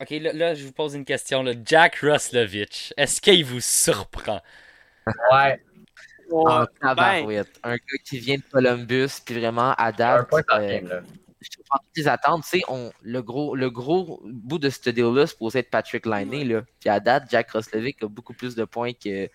[0.00, 1.42] ok, là, là, je vous pose une question.
[1.42, 1.52] Là.
[1.66, 4.40] Jack Roslovich, est-ce qu'il vous surprend?
[5.32, 5.62] Ouais,
[6.32, 7.60] En ben, tabarouette.
[7.62, 10.88] Un gars qui vient de Columbus, puis vraiment à un date, point par euh, game,
[10.88, 11.02] là.
[11.50, 12.42] Je comprends toutes les attentes.
[12.44, 16.06] Tu sais, on, le, gros, le gros bout de ce deal-là, c'est supposé être Patrick
[16.06, 16.44] Liney.
[16.44, 16.62] Là.
[16.80, 19.28] Puis à date, Jack Roslovic a beaucoup plus de points que,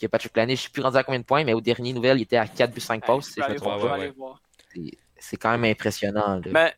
[0.00, 0.56] que Patrick Liney.
[0.56, 2.36] Je ne sais plus rendu à combien de points, mais aux dernières nouvelles, il était
[2.36, 3.98] à 4 buts 5 passes, si je me trompe pas.
[3.98, 4.12] ouais.
[5.18, 6.36] C'est- quand même impressionnant.
[6.36, 6.50] Là.
[6.52, 6.74] Mais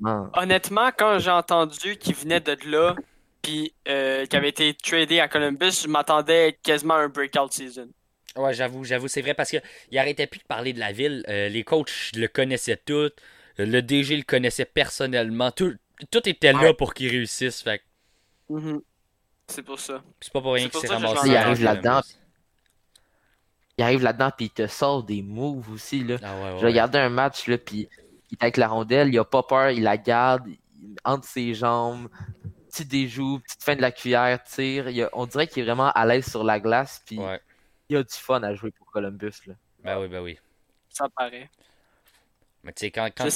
[0.00, 0.30] Non.
[0.34, 2.94] honnêtement, quand j'ai entendu qu'il venait de là,
[3.42, 7.88] puis euh, qu'il avait été tradé à Columbus, je m'attendais quasiment à un breakout season.
[8.36, 9.56] Ouais, j'avoue, j'avoue, c'est vrai parce que
[9.90, 11.24] il arrêtait plus de parler de la ville.
[11.28, 13.10] Euh, les coachs le connaissaient tous.
[13.58, 15.50] Le DG le connaissait personnellement.
[15.50, 15.74] Tout,
[16.10, 16.74] tout était là Ouais.
[16.74, 17.62] pour qu'il réussisse.
[17.62, 17.82] Fait
[18.48, 18.80] Mhm.
[19.46, 20.02] C'est pour ça.
[20.20, 21.28] c'est pas pour rien qu'il s'est ramassé.
[21.28, 22.00] Il arrive là-dedans.
[23.78, 26.04] Il arrive là-dedans, puis il te sort des moves aussi.
[26.04, 26.16] Là.
[26.22, 26.58] Ah ouais, ouais.
[26.60, 27.88] J'ai regardé un match, là, puis
[28.30, 30.58] il est avec la rondelle, il a pas peur, il la garde il-
[31.04, 32.08] entre ses jambes,
[32.70, 34.88] petit déjoue, petite fin de la cuillère, tire.
[34.90, 37.40] Il a- on dirait qu'il est vraiment à l'aise sur la glace, puis Ouais.
[37.88, 39.32] il a du fun à jouer pour Columbus.
[39.46, 39.54] Là.
[39.82, 40.38] Ben oui, ben oui.
[40.90, 41.50] Ça paraît.
[42.64, 43.28] Mais tu sais, quand, quand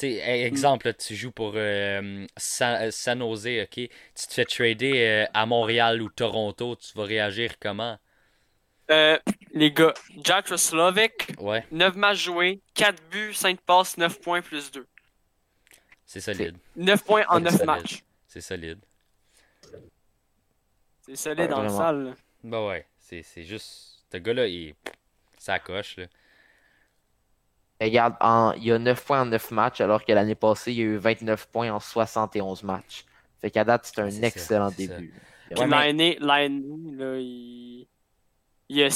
[0.00, 3.70] exemple, là, tu joues pour euh, San, euh, San Jose, ok?
[3.74, 3.88] Tu
[4.26, 7.98] te fais trader euh, à Montréal ou Toronto, tu vas réagir comment?
[8.90, 9.18] Euh,
[9.52, 14.70] les gars, Jack Roslovic, Ouais, 9 matchs joués, 4 buts, 5 passes, 9 points plus
[14.72, 14.86] 2.
[16.04, 16.56] c'est solide.
[16.76, 17.66] 9 points en C'est 9 solide.
[17.66, 18.04] matchs.
[18.26, 18.78] C'est solide.
[21.02, 21.78] C'est solide dans le Vraiment.
[21.78, 22.04] salle.
[22.06, 22.14] là.
[22.42, 24.04] Ben ouais, c'est c'est juste.
[24.12, 24.74] Ce gars-là, il.
[25.38, 26.06] Ça coche, là.
[27.80, 30.78] Regarde, en- il y a 9 points en 9 matchs, alors que l'année passée, il
[30.78, 33.04] y a eu 29 points en 71 matchs.
[33.40, 34.76] Fait qu'à date, c'est un C'est excellent ça.
[34.76, 35.12] début.
[35.50, 37.86] Puis Ouais, Liney, là, il...
[38.68, 38.88] il a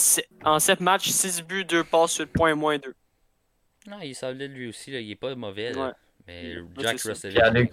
[0.44, 2.94] en 7 matchs, 6 buts, 2 passes, 8 points, moins 2.
[3.86, 5.00] Non, il est solide lui aussi, là.
[5.00, 5.86] Il est pas mauvais, là.
[5.88, 5.92] Ouais.
[6.26, 7.00] Mais Jack.
[7.00, 7.68] Russell.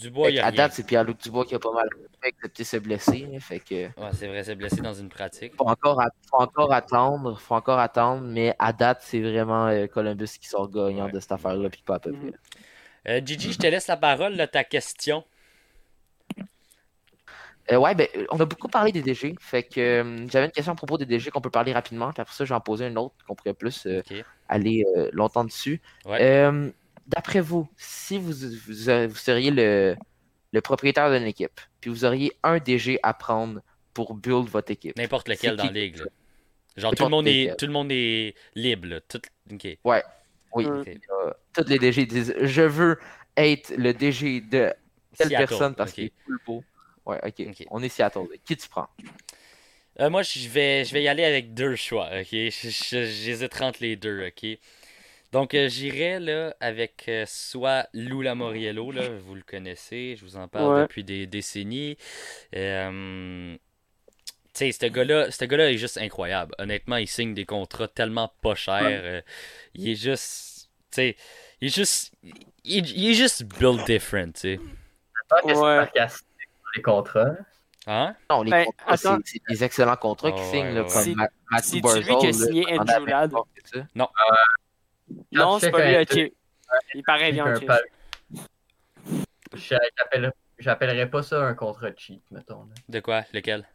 [0.00, 0.26] Pierre-Luc Dubois.
[0.26, 0.56] Dubois, il y a à rien.
[0.56, 1.88] date, c'est Pierre-Luc Dubois qui a pas mal
[2.22, 3.26] accepté se blesser.
[3.32, 5.54] là, Fait que Ouais, c'est vrai, c'est blessé dans une pratique.
[5.56, 10.28] faut encore, faut encore attendre, faut encore attendre, mais à date, c'est vraiment euh, Columbus
[10.40, 11.12] qui sort gagnant Ouais.
[11.12, 12.30] de cette affaire-là, puis pas à peu Mhm.
[12.30, 12.38] près.
[13.08, 15.24] Euh, Gigi, je te laisse la parole, là, ta question.
[17.72, 19.36] Euh, ouais, ben, on a beaucoup parlé des DG.
[19.38, 22.10] Fait que euh, j'avais une question à propos des DG qu'on peut parler rapidement.
[22.12, 24.02] Puis après ça, j'en posais une autre qu'on pourrait plus euh,
[24.48, 25.80] aller euh, longtemps dessus.
[26.04, 26.50] Ouais.
[27.10, 29.96] D'après vous, si vous, vous, vous seriez le,
[30.52, 33.60] le propriétaire d'une équipe, puis vous auriez un DG à prendre
[33.94, 34.96] pour build votre équipe.
[34.96, 35.98] N'importe lequel dans la ligue.
[35.98, 36.04] là.
[36.76, 38.86] Genre, tout le, monde est, tout le monde est libre.
[38.88, 39.00] Là.
[39.00, 39.20] Tout...
[39.50, 40.02] Oui, Ouais.
[40.52, 40.64] ok.
[40.88, 42.98] euh, tous les DG disent Je veux
[43.36, 44.72] être le DG de
[45.16, 46.64] telle Seattle, personne parce qu'il est full beau.
[47.06, 47.46] Ouais, ok.
[47.48, 47.66] Ok.
[47.70, 48.28] On est Seattle.
[48.44, 48.88] Qui tu prends?
[49.98, 52.28] Euh, moi, je vais, je vais y aller avec deux choix, ok?
[52.30, 54.58] J'hésiterai entre les deux, ok?
[55.32, 60.36] Donc, euh, j'irai là avec euh, soit Lou Lamoriello, là, vous le connaissez, je vous
[60.36, 60.82] en parle Ouais.
[60.82, 61.96] depuis des décennies.
[62.56, 63.56] Euh,
[64.54, 66.54] tu sais, ce gars-là, ce gars-là est juste incroyable.
[66.58, 68.82] Honnêtement, il signe des contrats tellement pas chers.
[68.82, 69.22] euh,
[69.74, 71.16] il est juste, tu sais,
[71.60, 72.12] il est juste,
[72.64, 74.60] il, il est juste built different, tu sais.
[75.46, 75.86] C'est Ouais.
[76.76, 77.36] les contrats?
[77.86, 78.14] Hein?
[78.30, 80.92] Non, les Ben, contrats, c'est c'est des excellents contrats Oh, qui ouais, signent, là, ouais,
[80.92, 81.14] comme ouais.
[81.14, 83.32] Ma- Matthew C'est-tu lui Barzal, qui a là, signé Andrew Ladd?
[83.56, 83.86] c'est ça?
[85.32, 86.32] Non, c'est pas lui, ok.
[86.94, 87.66] Il paraît bien, un ok.
[90.58, 92.64] J'appellerais pas ça un contrat cheap, mettons.
[92.64, 92.74] Là.
[92.88, 93.24] De quoi?
[93.32, 93.66] Lequel?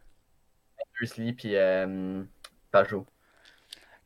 [0.94, 2.22] Grizzly puis euh,
[2.70, 3.06] Pajot.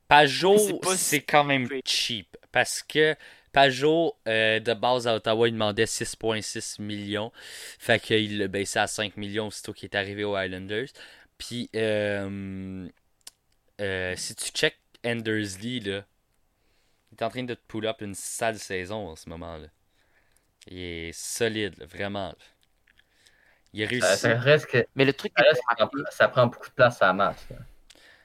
[0.08, 0.56] Pajot,
[0.96, 2.36] C'est quand même cheap.
[2.50, 3.14] parce que
[3.52, 7.32] Pajot, euh, de base à Ottawa, il demandait 6,6 millions.
[7.78, 10.88] Fait qu'il l'a baissé à 5 millions aussitôt qu'il est arrivé aux Islanders.
[11.36, 12.88] Puis, euh,
[13.80, 16.04] euh, si tu check Endersley, là,
[17.12, 19.66] il est en train de te pull up une sale saison en ce moment-là.
[20.66, 22.28] Il est solide, là, vraiment.
[22.28, 22.34] là.
[23.72, 24.16] Il a réussi.
[24.18, 26.74] ça reste que Mais le truc ça, reste que ça prend- ça prend beaucoup de
[26.74, 27.46] place à la masse.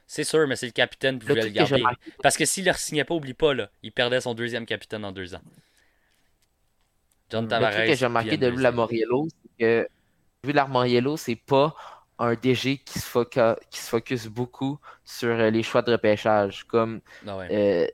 [0.08, 1.82] C'est sûr, mais c'est le capitaine qui voulait le que garder.
[2.22, 5.04] Parce que s'il ne le signait pas, oublie pas, là, il perdait son deuxième capitaine
[5.04, 5.42] en deux ans.
[7.30, 7.72] John le Tavares.
[7.72, 8.62] truc que j'ai remarqué de Lou Anderson.
[8.62, 9.88] Lamoriello, c'est que
[10.44, 11.74] Lou Lamoriello, c'est pas
[12.18, 16.64] un DG qui se, foca- qui se focus beaucoup sur euh, les choix de repêchage.
[16.64, 17.48] Comme Ah ouais.
[17.50, 17.86] euh,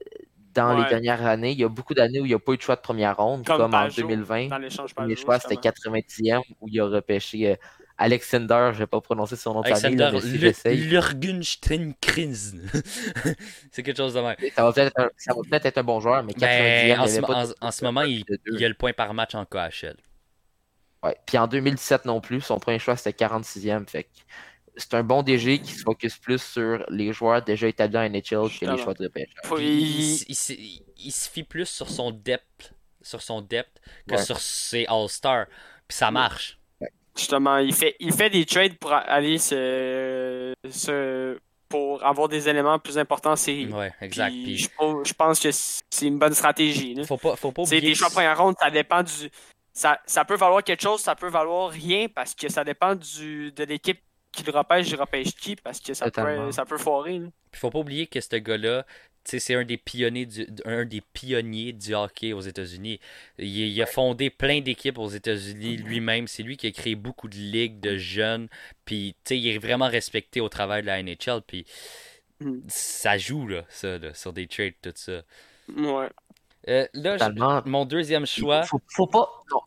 [0.55, 0.83] dans Ouais.
[0.85, 2.63] les dernières années, il y a beaucoup d'années où il n'y a pas eu de
[2.63, 4.49] choix de première ronde, Comme comme, en Pajot, 2020.
[4.49, 5.97] Dans l'échange Le premier Pajot, choix, c'était justement.
[5.97, 7.57] 90e, où il a repêché euh,
[7.99, 10.79] Alexander, je vais pas prononcer son nom de famille, là, mais si j'essaye,
[13.71, 14.37] c'est quelque chose de même.
[14.55, 17.35] ça va peut-être être, un- être bon joueur, mais 90e, Ben, en, ce, avait pas
[17.35, 19.97] en- de- en ce moment, il, il a le point par match en KHL.
[21.05, 21.17] Ouais.
[21.27, 23.89] Puis en 2017 non plus, son premier choix c'était 46e.
[23.89, 24.09] Fait que
[24.77, 28.49] c'est un bon DG qui se focus plus sur les joueurs déjà établis en NHL
[28.59, 29.25] que les choix de Puis
[29.59, 34.23] il, il- se- fie plus sur son depth, sur son depth que Ouais.
[34.23, 35.47] sur ses All-Stars.
[35.89, 36.59] Puis ça marche.
[37.17, 42.79] Justement, il fait, il fait des trades pour aller se, se- pour avoir des éléments
[42.79, 43.67] plus importants en série.
[43.67, 44.31] Ouais, exact.
[44.31, 46.95] Puis Puis je, pense- je pense que c'est une bonne stratégie.
[46.95, 47.05] là.
[47.05, 47.91] faut pas, faut pas C'est oublier.
[47.93, 49.31] des choix première ronde, ça dépend du.
[49.75, 53.53] Ça, ça peut valoir quelque chose, ça peut valoir rien parce que ça dépend du,
[53.53, 54.01] de l'équipe
[54.33, 55.57] qui le repêche, il repêche qui?
[55.57, 56.47] Parce que ça Totalement.
[56.47, 57.19] peut, ça peut foirer.
[57.19, 57.29] là.
[57.51, 58.85] Puis faut pas oublier que ce gars-là,
[59.25, 62.99] c'est un des pionniers du, un des pionniers du hockey aux États-Unis.
[63.39, 66.27] Il, il a fondé plein d'équipes aux États-Unis lui-même.
[66.27, 68.49] C'est lui qui a créé beaucoup de ligues de jeunes.
[68.85, 71.43] Puis, tu sais, il est vraiment respecté au travail de la NHL.
[71.47, 71.65] Puis,
[72.41, 72.59] Mm.
[72.67, 75.23] ça joue, là, ça, là, sur des trades, tout ça.
[75.77, 76.09] Ouais.
[76.69, 78.65] Euh, là, je- mon deuxième choix.
[78.65, 79.29] Faut, faut pas.
[79.53, 79.61] non.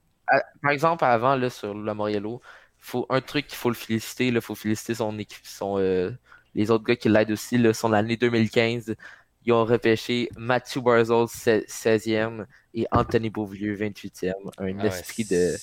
[0.62, 2.42] Par exemple, avant, là, sur la Moriello,
[2.86, 4.28] faut un truc qu'il faut le féliciter.
[4.28, 6.12] Il faut féliciter son équipe, son, euh,
[6.54, 7.58] les autres gars qui l'aident aussi.
[7.58, 8.96] Là, son année 2015,
[9.46, 14.34] ils ont repêché Matthew Barzal 16e et Anthony Beauvieux 28e.
[14.58, 15.56] Un Ah ouais, esprit de,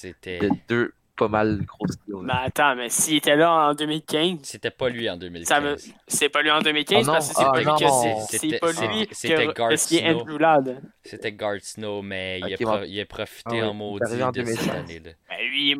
[0.68, 2.22] deux pas mal gros skills.
[2.22, 5.46] Mais attends, mais s'il était là en 2015, C'était pas lui en 2015.
[5.46, 5.76] ça veut-
[6.08, 7.74] c'est pas lui en 2015 Ah non, parce que c'est ah pas lui non.
[7.76, 10.20] qui a- c'est- pas c'était- lui c'était Snow.
[10.20, 10.82] Andrew Ladd.
[11.04, 12.84] C'était Guard Snow, mais il, a Ok, pro- bon.
[12.88, 14.70] il a profité Ah en maudit arrivé en de cette 2016.
[14.74, 15.10] année-là.
[15.28, 15.76] Ben, lui,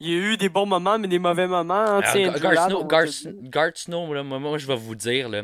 [0.00, 1.74] il- y a eu des bons moments, mais des mauvais moments.
[1.74, 2.34] hein, Alors,
[3.78, 5.42] Snow, là, moi, moi, je vais vous dire, là,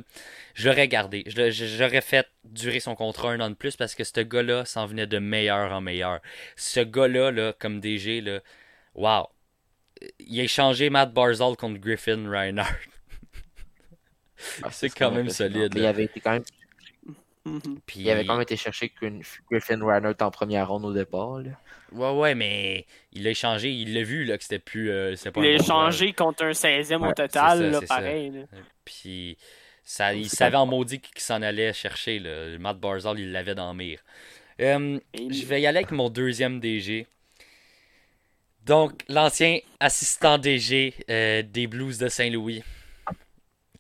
[0.55, 1.25] je l'aurais gardé.
[1.27, 5.07] J'aurais fait durer son contrat un an de plus parce que ce gars-là s'en venait
[5.07, 6.21] de meilleur en meilleur.
[6.57, 8.41] Ce gars-là, là, comme DG, là,
[8.95, 9.27] wow.
[10.21, 12.77] Il a échangé Matt Barzal contre Griffin Reinhardt.
[14.63, 15.87] Ah, c'est quand même solide, Mais là.
[15.87, 16.45] il avait été quand même,
[17.47, 17.81] Mhm.
[17.87, 18.93] Puis, il avait quand même été chercher
[19.51, 21.39] Griffin Reinhardt en première ronde au départ.
[21.39, 21.51] là.
[21.93, 23.71] Ouais, ouais, mais il l'a échangé.
[23.73, 24.91] Il l'a vu là, que c'était plus.
[24.91, 25.89] euh, pas Il un a bon joueur.
[25.89, 27.87] échangé contre un 16e Ouais, au total, ça, là, ça.
[27.87, 28.31] pareil.
[28.31, 28.43] là.
[28.85, 29.39] Puis
[29.85, 32.19] ça, il savait en maudit qu'il s'en allait chercher.
[32.19, 32.59] Là.
[32.59, 34.01] Matt Barzal, il l'avait dans le mire.
[34.61, 37.07] Euh, Et- je vais y aller avec mon deuxième DG.
[38.65, 42.65] Donc, l'ancien assistant DG euh, des Blues de Saint-Louis,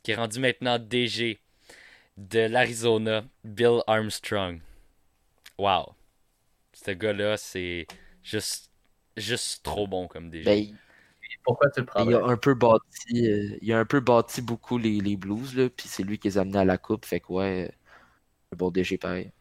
[0.04, 1.40] qui est rendu maintenant DG
[2.18, 4.60] de l'Arizona, Bill Armstrong.
[5.58, 5.96] Wow.
[6.74, 7.88] Ce gars-là, c'est
[8.24, 8.72] juste,
[9.16, 10.44] juste trop bon comme DG.
[10.44, 10.78] Ben, il-
[11.44, 12.14] Pourquoi tu le il prendrais?
[12.14, 15.68] a un peu bâti, euh, il a un peu bâti beaucoup les, les Blues, là,
[15.70, 17.04] puis c'est lui qui les a amenés à la coupe.
[17.06, 17.72] Fait que ouais,
[18.52, 19.32] un bon DG pareil.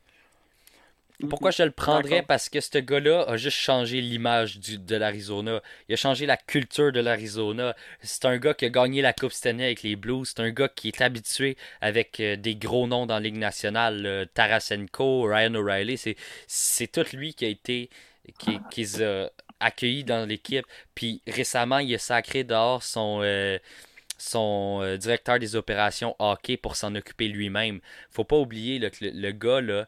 [1.29, 2.21] Pourquoi je le prendrais?
[2.21, 5.61] Parce que ce gars-là a juste changé l'image de l'Arizona.
[5.87, 7.75] Il a changé la culture de l'Arizona.
[8.01, 10.27] C'est un gars qui a gagné la Coupe Stanley avec les Blues.
[10.35, 14.01] C'est un gars qui est habitué avec euh, des gros noms dans la Ligue nationale.
[14.01, 14.25] là.
[14.25, 15.97] Tarasenko, Ryan O'Reilly.
[16.47, 17.89] C'est, tout lui qui a été.
[18.37, 20.65] qui, qui a accueillis dans l'équipe.
[20.95, 23.21] Puis récemment, il a sacré dehors son.
[23.23, 23.57] euh,
[24.17, 27.81] son euh, directeur des opérations hockey pour s'en occuper lui-même.
[28.11, 29.87] Faut pas oublier là, que le, le gars là,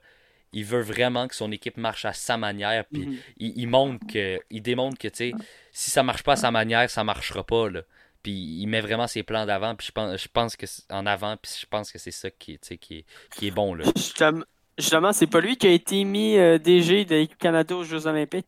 [0.53, 2.85] il veut vraiment que son équipe marche à sa manière.
[2.85, 3.17] Puis Mhm.
[3.37, 5.33] il, il montre que, il démontre que tu sais,
[5.71, 7.81] si ça marche pas à sa manière, ça marchera pas là.
[8.23, 9.75] Puis il met vraiment ses plans d'avant.
[9.75, 11.37] Puis je pense, je pense que c'est- en avant.
[11.37, 13.05] Puis je pense que c'est ça qui, est- tu sais, qui, est,
[13.35, 13.83] qui est bon là.
[13.95, 14.43] Justement,
[14.77, 18.05] justement, c'est pas lui qui a été mis euh, DG de l'équipe Canada aux Jeux
[18.07, 18.47] Olympiques?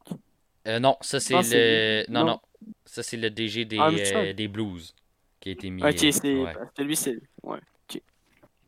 [0.67, 2.41] Euh, non, ça c'est le, non, non non.
[2.85, 4.25] ça c'est le DG des, Armstrong.
[4.27, 4.93] euh, des Blues
[5.39, 5.81] qui a été mis.
[5.81, 6.53] Ok, euh, c'est ouais.
[6.79, 7.17] lui, c'est.
[7.43, 7.59] Ouais.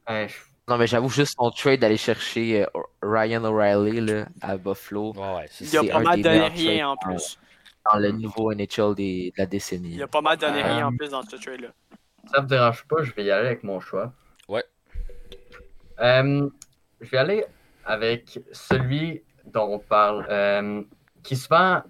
[0.10, 2.68] Ouais, je- Non, mais j'avoue juste son trade d'aller chercher euh,
[3.02, 6.96] Ryan O'Reilly là, à Buffalo Ouais, ouais, c'est Il a pas mal donné rien en
[6.96, 7.38] plus.
[7.92, 9.96] dans le nouveau NHL des- de la décennie.
[9.96, 11.70] Il a pas mal donné Euh, rien en plus dans ce trade-là.
[12.34, 14.14] ça me dérange pas, je vais y aller avec mon choix.
[14.48, 14.64] Ouais.
[16.00, 16.50] Euh,
[17.02, 17.46] je vais aller
[17.84, 20.84] avec celui dont on parle, euh,
[21.24, 21.82] qui est souvent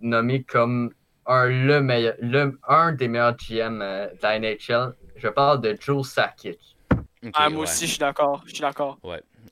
[0.00, 0.94] nommé comme
[1.26, 4.94] un, le meilleur, le, un des meilleurs GM euh, de la NHL.
[5.16, 6.71] Je parle de Joe Sakic.
[7.34, 7.62] Ah, moi ouais.
[7.70, 8.42] aussi, je suis d'accord.
[8.46, 8.98] Je suis d'accord.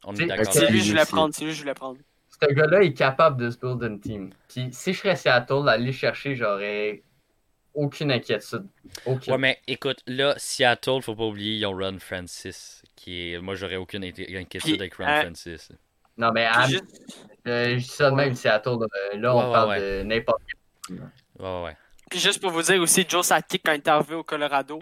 [0.05, 0.53] On C'est- est d'accord.
[0.53, 1.35] C'est lui, je voulais prendre.
[1.35, 1.99] C'est lui, je voulais prendre.
[2.43, 4.31] Ce gars-là est capable de se build une team.
[4.49, 7.03] Puis si je serais Seattle, aller chercher, j'aurais
[7.75, 8.67] aucune inquiétude.
[9.07, 9.33] Aucune.
[9.33, 12.83] Ouais, mais écoute, là, Seattle, faut pas oublier, ils ont Ron Francis.
[12.97, 13.39] Qui est...
[13.41, 15.71] Moi, j'aurais aucune inquiétude Puis, avec Ron euh, Francis.
[16.17, 16.85] Non, mais à- juste-
[17.47, 18.71] euh, je dis ça de même, Seattle.
[18.81, 19.81] Là, là, Ouais, on ouais, parle ouais.
[19.81, 20.43] de n'importe
[20.91, 21.77] Ouais, ouais.
[22.11, 24.81] Puis juste pour vous dire aussi, Joe Sakic, quand il est arrivé au Colorado,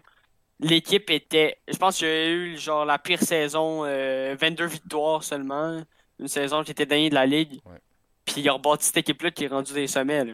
[0.60, 1.56] l'équipe était.
[1.68, 5.82] Je pense qu'il y a eu genre la pire saison, euh, 22 victoires seulement.
[6.20, 7.60] Une saison qui était dernier de la ligue.
[7.64, 7.78] Ouais.
[8.24, 10.24] Puis il a rebâti cette équipe-là qui est rendue des sommets.
[10.24, 10.32] là.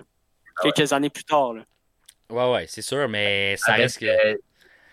[0.62, 1.52] Quelques années plus tard.
[1.54, 1.62] Là.
[2.30, 4.06] Ouais, ouais, c'est sûr, mais ça avec, reste que.
[4.06, 4.37] euh,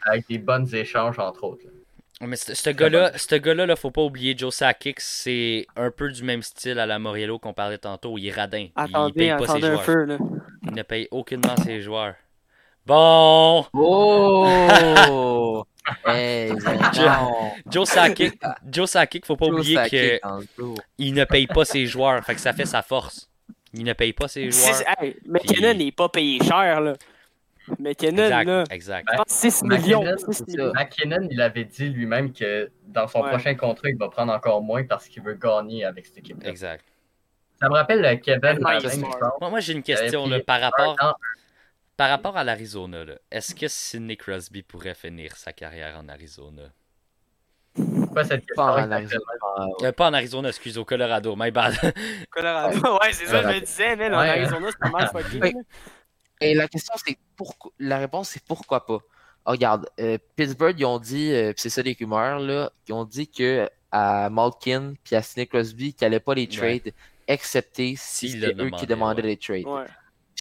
[0.05, 1.63] avec des bonnes échanges, entre autres.
[1.65, 2.27] là.
[2.27, 6.23] Mais ce gars-là, ce gars-là, là, faut pas oublier, Joe Sakic, c'est un peu du
[6.23, 8.17] même style à la Moriello qu'on parlait tantôt.
[8.19, 8.67] Il est radin.
[8.67, 9.85] il Attendez, paye pas ses attendez un joueurs.
[9.85, 10.03] peu.
[10.03, 10.17] Là.
[10.63, 12.13] Il ne paye aucunement ses joueurs.
[12.85, 13.65] Bon!
[13.73, 15.63] Oh!
[16.07, 17.51] hey, non!
[17.69, 18.39] Joe Sakic,
[18.69, 20.21] Joe Sakic, faut pas Joe oublier Sakic
[20.97, 22.23] qu'il ne paye pas ses joueurs.
[22.23, 23.29] Fait que ça fait sa force.
[23.73, 24.81] Il ne paye pas ses joueurs.
[24.99, 26.81] Hey, McKinnon n'est pas payé cher.
[26.81, 26.93] Là.
[27.79, 29.07] McKinnon, Exact, là, exact.
[29.11, 30.15] je pense 6 McKinnon, millions.
[30.17, 30.43] c'est 6 ça.
[30.47, 30.71] millions.
[30.73, 33.29] McKinnon, il avait dit lui-même que dans son Ouais.
[33.29, 36.49] prochain contrat, il va prendre encore moins parce qu'il veut gagner avec cette équipe-là.
[36.49, 36.83] Exact.
[37.61, 38.59] Ça me rappelle euh, Kevin.
[38.59, 40.97] Moi, moi j'ai une question là, par rapport.
[41.97, 43.03] Par rapport à l'Arizona.
[43.29, 46.71] Est-ce que Sidney Crosby pourrait finir sa carrière en Arizona?
[47.73, 48.91] Pourquoi cette question Pas en?
[48.91, 49.21] Arizona.
[49.83, 51.35] Euh, pas en Arizona, excuse, au Colorado.
[51.37, 51.73] My bad.
[52.29, 52.77] Colorado.
[52.99, 54.29] Ouais, c'est ça, je me disais, mais en Ouais.
[54.29, 55.53] Arizona, c'est pas mal fucké.
[56.41, 57.71] Et la question, c'est pourquoi.
[57.79, 58.97] La réponse, c'est pourquoi pas?
[59.45, 63.05] Ah, regarde, euh, Pittsburgh, ils ont dit, euh, c'est ça les rumeurs, là, ils ont
[63.05, 66.93] dit que à Malkin puis à Sidney Crosby, qu'ils n'allaient pas les trades,
[67.27, 69.65] excepté si c'était eux qui demandaient, demandaient les trades.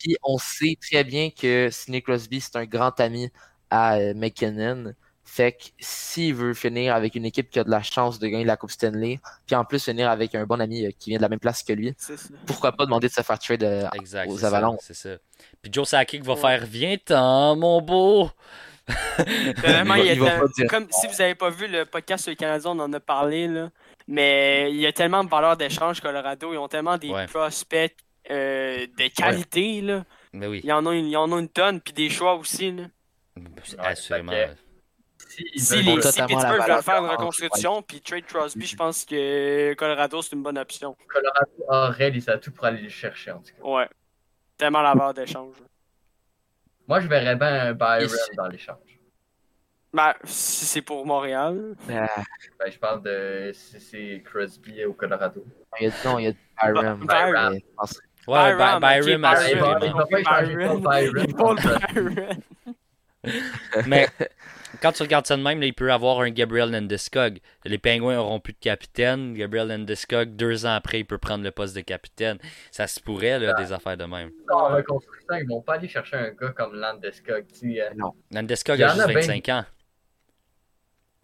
[0.00, 3.30] Puis on sait très bien que Sidney Crosby, c'est un grand ami
[3.70, 4.94] à euh, McKinnon.
[5.24, 8.44] Fait que s'il veut finir avec une équipe qui a de la chance de gagner
[8.44, 11.22] la Coupe Stanley, puis en plus finir avec un bon ami euh, qui vient de
[11.22, 11.94] la même place que lui,
[12.46, 14.28] pourquoi pas demander de se faire trade euh, exact.
[14.28, 14.80] aux Avalanches?
[14.82, 15.10] C'est ça.
[15.62, 16.40] Puis Joe Sakic va Ouais.
[16.40, 18.30] faire Viens-t'en, mon beau.
[19.62, 20.66] Tellement, Il va- va.
[20.68, 23.46] Comme si vous n'avez pas vu le podcast sur les Canadiens, on en a parlé,
[23.46, 23.70] là.
[24.08, 26.52] Mais il y a tellement de valeur d'échange, Colorado.
[26.52, 27.26] Ils ont tellement des Ouais.
[27.26, 27.94] prospects
[28.30, 30.04] euh, de qualité, là.
[30.32, 32.84] Mais oui, Ils en, ont une, en ont une tonne, puis des choix aussi, là.
[33.78, 34.32] assurément.
[35.54, 40.22] Si, veulent les, si Pittsburgh faire une reconstruction, puis trade Crosby, je pense que Colorado,
[40.22, 40.96] c'est une bonne option.
[41.08, 43.68] Colorado aurait les atouts pour aller les chercher, en tout cas.
[43.68, 43.88] Ouais.
[44.56, 45.54] Tellement la valeur d'échange.
[46.88, 48.76] Moi, je verrais bien un Byron dans l'échange.
[49.92, 51.74] Ben, si c'est pour Montréal.
[51.88, 52.06] Ah,
[52.58, 55.44] Ben, je parle de si c'est Crosby au Colorado.
[55.80, 56.32] il y a, non, il y a
[56.72, 57.06] Byron.
[57.06, 57.52] Byron.
[57.52, 59.20] mais je pense- Ouais, Byron, Byron,
[60.82, 61.26] Byron.
[63.86, 64.08] Mais
[64.80, 67.38] quand tu regardes ça de même, là, il peut avoir un Gabriel Landeskog.
[67.64, 69.34] Les Pingouins auront plus de capitaine.
[69.34, 72.38] Gabriel Landeskog, deux ans après, il peut prendre le poste de capitaine.
[72.70, 74.30] Ça se pourrait, là, des affaires de même.
[74.50, 77.44] En reconstruction, ils vont pas aller chercher un gars comme Landeskog.
[77.58, 77.90] tu euh,
[78.30, 79.64] Landeskog Il y a juste a ben- 25 ans.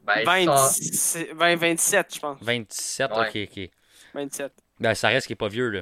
[0.04, 2.38] Ben, 20, sans- c'est- 20, 27, je pense.
[2.40, 3.28] 27, Ouais.
[3.46, 3.70] ok, ok.
[4.14, 4.52] 27.
[4.78, 5.80] Ben, ça reste qu'il est pas vieux, là.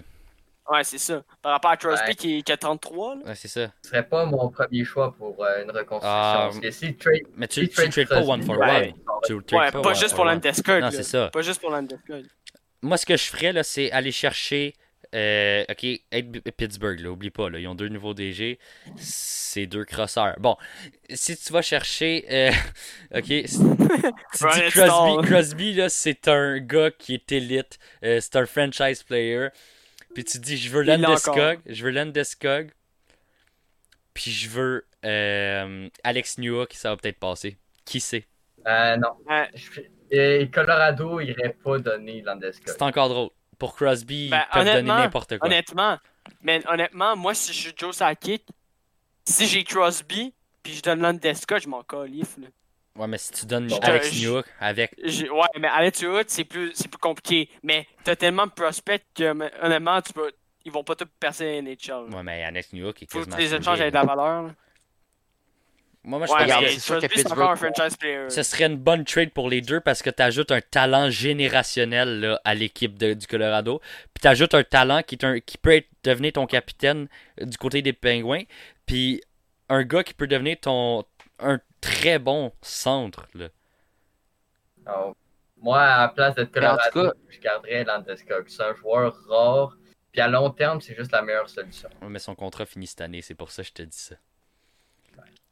[0.70, 1.22] Ouais, c'est ça.
[1.42, 2.14] Par rapport à Crosby Ouais.
[2.14, 3.22] qui, qui a 33, là.
[3.26, 3.70] Ouais, c'est ça.
[3.82, 6.00] ce serait pas mon premier choix pour euh, une reconstruction.
[6.10, 8.94] Ah, parce que si trade, Mais tu, si tu trades pas one for Ouais.
[8.94, 8.94] one.
[9.26, 10.24] Tu Ouais, pas, one juste for pour.
[10.24, 10.80] Landeskog.
[10.82, 11.28] Non, c'est ça.
[11.30, 12.24] Pas juste pour Landeskog.
[12.82, 14.72] moi, ce que je ferais, là, c'est aller chercher.
[15.14, 15.86] euh, ok,
[16.56, 18.58] Pittsburgh, là, oublie pas, là, ils ont deux nouveaux DG,
[18.96, 20.34] c'est deux crosseurs.
[20.40, 20.56] Bon,
[21.08, 22.50] si tu vas chercher, euh,
[23.14, 24.70] ok, tu dis.
[24.72, 29.48] Crosby, Crosby là, c'est un gars qui est élite, euh, c'est un franchise player,
[30.14, 32.70] puis tu dis je veux Landeskog, je veux Landeskog,
[34.14, 37.56] puis je veux euh, Alex Newhook, ça va peut-être passer.
[37.84, 38.26] Qui sait?
[38.66, 39.10] Euh, non.
[39.28, 39.48] Ouais.
[39.54, 42.68] Je- Et Colorado irait pas donner Landeskog.
[42.68, 43.30] C'est encore drôle.
[43.58, 45.46] Pour Crosby, Ben, ils peuvent donner n'importe quoi.
[45.48, 45.98] Honnêtement,
[46.42, 48.46] mais honnêtement, moi, si je suis Joe Sakic,
[49.24, 52.36] si j'ai Crosby, puis je donne Landeskog, je m'en califfe.
[52.96, 54.94] Ouais, mais si tu donnes Alex je- Newhook avec.
[55.02, 57.48] J'ai- Ouais, mais Alex Wood, c'est plus, c'est plus compliqué.
[57.64, 59.24] Mais t'as tellement de prospects que,
[59.64, 60.30] honnêtement, tu peux,
[60.64, 62.14] ils vont pas tout percer NHL.
[62.14, 63.36] Ouais, mais Alex Newhook est Faut que quasiment.
[63.36, 64.42] tu les échanges avec de la valeur.
[64.44, 64.54] là.
[66.06, 68.28] Moi, moi, je Ouais, pense regarde, que c'est sûr que Pittsburgh- encore un franchise player.
[68.30, 72.20] ce serait une bonne trade pour les deux parce que tu ajoutes un talent générationnel
[72.20, 73.80] là, à l'équipe de- du Colorado.
[74.12, 77.08] Puis tu ajoutes un talent qui, est un, qui peut être, devenir ton capitaine
[77.40, 78.42] euh, du côté des Pingouins.
[78.86, 79.22] Puis
[79.70, 81.04] un gars qui peut devenir ton
[81.38, 83.26] un très bon centre.
[83.34, 83.48] Là.
[85.56, 88.44] Moi, à la place tout Colorado, je garderais Landeskog.
[88.48, 89.76] C'est un joueur rare.
[90.12, 91.88] Puis à long terme, c'est juste la meilleure solution.
[92.00, 94.14] Ouais, Mais son contrat finit cette année, c'est pour ça que je te dis ça.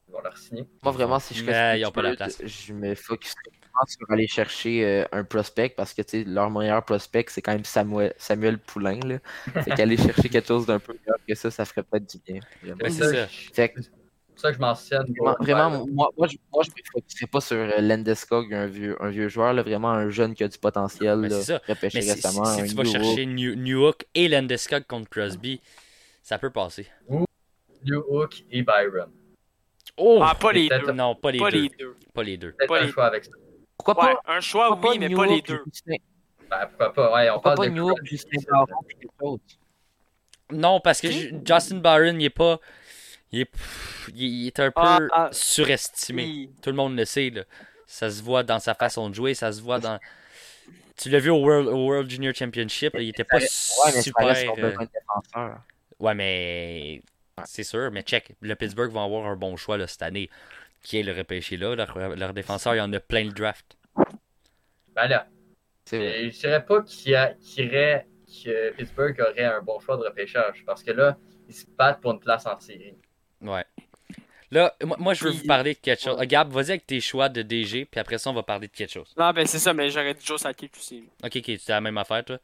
[0.09, 0.68] Ils vont leur signer.
[0.83, 2.66] Moi, vraiment, si je Mais ils ont pas la Pittsburgh, place.
[2.66, 6.85] je me vraiment sur aller chercher euh, un prospect parce que tu sais, leur meilleur
[6.85, 9.01] prospect, c'est quand même Samuel, Samuel Poulain.
[9.01, 9.18] Là.
[9.62, 12.40] Fait qu'aller chercher quelque chose d'un peu meilleur que ça, ça ferait peut-être du bien.
[12.62, 13.27] Ouais, c'est ça.
[13.27, 13.81] Fait que,
[14.43, 15.07] ça que je mentionne.
[15.19, 18.97] vraiment, vraiment, moi, moi, je, moi, je me focuserais pas sur euh, Landeskog, un vieux,
[19.01, 21.61] un vieux joueur, là, vraiment un jeune qui a du potentiel, là, c'est ça.
[21.67, 22.45] repêché Mais récemment.
[22.45, 25.61] si- tu vas New chercher New, Newhook et Landeskog contre Crosby,
[26.23, 26.87] ça peut passer.
[27.85, 29.11] New Hook et Byron.
[29.97, 30.21] Oh!
[30.23, 30.93] Ah, pas les deux.
[30.93, 31.63] Non, pas les Pas deux.
[31.63, 31.97] les deux.
[32.15, 32.53] Pas les deux.
[32.53, 33.31] Peut-être Pas un les- choix avec ça.
[33.77, 34.33] Pourquoi Ouais, pas?
[34.35, 35.61] un choix, pourquoi oui, mais New pas les deux.
[35.67, 35.97] Justin-
[36.49, 37.15] Ben, pourquoi pas?
[37.15, 38.39] Ouais, on Pourquoi parle pas de New York, Crosby, Justin?
[40.53, 42.61] Non, parce que ju- Justin Barron, il est pas.
[43.33, 46.23] Il est, pff, il il est un peu Ah, ah, surestimé.
[46.25, 46.51] Oui.
[46.62, 47.45] Tout le monde le sait, là.
[47.87, 49.99] Ça se voit dans sa façon de jouer, ça se voit dans.
[50.97, 54.03] Tu l'as vu au World, au World Junior Championship, il était pas Ouais, mais ça
[54.03, 54.27] super.
[54.59, 55.53] euh, de.
[55.99, 57.03] Ouais, mais.
[57.47, 58.35] C'est sûr, mais check.
[58.40, 60.29] Le Pittsburgh va avoir un bon choix là, cette année.
[60.83, 61.75] Qui est le repêché là?
[61.75, 63.77] Leur, leur défenseur, il y en a plein le draft.
[64.95, 65.27] Ben là,
[65.87, 66.23] C'est vrai.
[66.25, 68.07] Et je dirais pas qu'il irait-
[68.45, 71.16] que Pittsburgh aurait un bon choix de repêchage parce que là,
[71.49, 72.95] ils se battent pour une place en série.
[73.43, 73.65] Ouais.
[74.51, 76.19] Là, moi, moi, je veux Puis- vous parler de quelque chose.
[76.19, 76.27] Ouais.
[76.27, 78.93] Gab, vas-y avec tes choix de DG, puis après ça, on va parler de quelque
[78.93, 79.15] chose.
[79.17, 81.05] Non, ben c'est ça, mais j'aurais dit Joe Sakic aussi.
[81.25, 82.39] Ok, ok, c'est la même affaire, toi?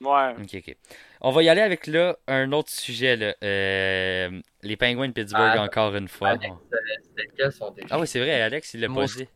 [0.00, 0.34] Ouais.
[0.42, 0.76] Ok, ok.
[1.22, 3.16] On va y aller avec là un autre sujet.
[3.16, 3.34] Là.
[3.42, 6.30] Euh, les Penguins de Pittsburgh, Ah, encore une fois.
[6.30, 6.52] Alex,
[7.40, 7.74] euh, sont?
[7.90, 9.26] Ah oui, c'est vrai, Alex, il l'a pas dit.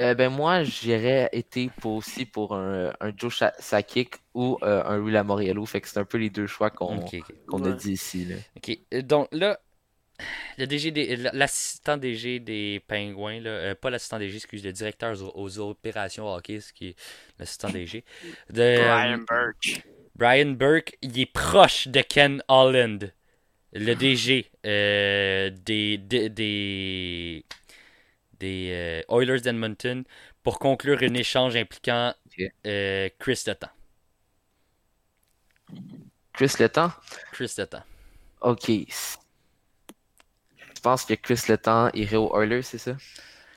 [0.00, 4.82] Euh, ben moi, j'irais été pour aussi pour un, un Joe Sha- Sakic ou euh,
[4.84, 5.66] un Will Moriello.
[5.66, 8.24] Fait que c'est un peu les deux choix qu'on a dit ici.
[8.24, 8.36] Là.
[8.56, 9.58] Ok, euh, donc là,
[10.56, 10.92] le DG
[11.32, 16.32] l'assistant DG des Pingouins, là, euh, pas l'assistant DG, excuse, le directeur aux, aux opérations
[16.32, 16.96] hockey, ce qui est
[17.38, 18.04] l'assistant DG,
[18.50, 19.82] de, Brian Birch.
[20.14, 23.12] Brian Burke, il est proche de Ken Holland,
[23.72, 27.44] le DG euh, des, des, des,
[28.40, 30.04] des, euh, Oilers d'Edmonton,
[30.42, 32.14] pour conclure un échange impliquant
[32.66, 33.70] euh, Chris Letang.
[36.32, 36.90] Chris Letang?
[37.32, 37.82] Chris Letang.
[38.40, 38.66] Ok.
[38.68, 39.20] Je
[40.82, 42.92] pense que Chris Letang irait aux Oilers, c'est ça?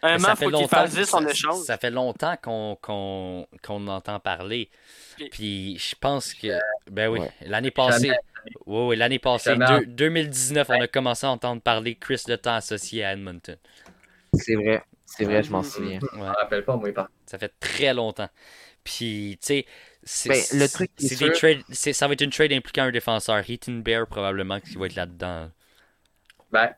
[0.04, 1.64] Mais Honnêtement, faut qu'il fasse 10 en ça- échange.
[1.66, 4.72] Ça fait longtemps qu'on qu'on qu'on entend parler.
[5.16, 6.60] Puis- Puis je pense que.
[6.90, 7.30] Ben oui, Ouais.
[7.42, 8.08] l'année passée.
[8.08, 8.18] Jamais.
[8.66, 9.82] Oui, oui, l'année passée, Jamais.
[9.82, 13.56] deux- 2019, on a commencé à entendre parler Chris Le Temps associé à Edmonton.
[14.34, 14.84] C'est vrai.
[15.06, 15.64] C'est vrai, je m'en Mhm.
[15.66, 16.00] souviens.
[16.00, 17.10] Ouais, Je me rappelle pas, moi, il part.
[17.26, 18.30] ça fait très longtemps.
[18.84, 19.66] Puis, tu sais,
[20.04, 22.32] c'est Ben, le truc qui est c'est des sûr- trades- c'est- ça va être une
[22.32, 23.48] trade impliquant un défenseur.
[23.48, 25.50] Heaton Bear, probablement, qui va être là-dedans.
[26.52, 26.74] Ben,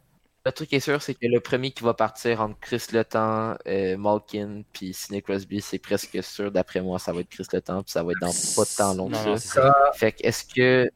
[0.46, 3.56] Le truc qui est sûr, c'est que le premier qui va partir entre Chris Letang,
[3.66, 7.82] euh, Malkin, puis Sidney Crosby, c'est presque sûr, d'après moi, ça va être Chris Letang,
[7.82, 9.30] puis ça va être dans pas de temps long que Non, ça.
[9.30, 9.74] non, c'est ça.
[9.96, 10.92] Fait que est-ce que.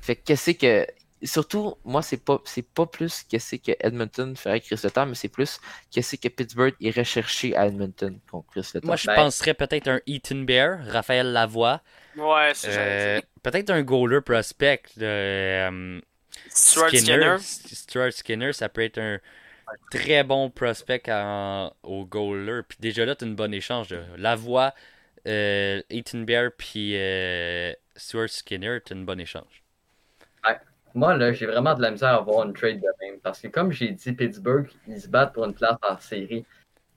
[0.00, 0.84] Fait que qu'est-ce que.
[1.22, 5.14] Surtout, moi, c'est pas c'est pas plus qu'est-ce que Edmonton ferait avec Chris Letang, mais
[5.14, 8.86] c'est plus qu'est-ce que Pittsburgh irait chercher à Edmonton contre Chris Letang.
[8.86, 11.82] Moi, je Ben- penserais peut-être un Heaton Bear, Raphaël Lavoie.
[12.16, 14.82] Ouais, c'est Euh, peut-être un goaler prospect.
[14.96, 16.00] là, euh,
[16.48, 17.36] Stuart Skinner.
[17.40, 19.18] Stuart Skinner, ça peut être un
[19.90, 22.62] très bon prospect en- au goaler.
[22.68, 23.94] Puis déjà là, tu une bonne échange.
[24.16, 24.74] Lavoie,
[25.28, 29.59] euh, Ethan Bear, puis euh, Stuart Skinner, tu une bonne échange.
[30.94, 33.18] Moi, là, j'ai vraiment de la misère à avoir une trade de même.
[33.20, 36.44] Parce que, comme j'ai dit, Pittsburgh, ils se battent pour une place en série.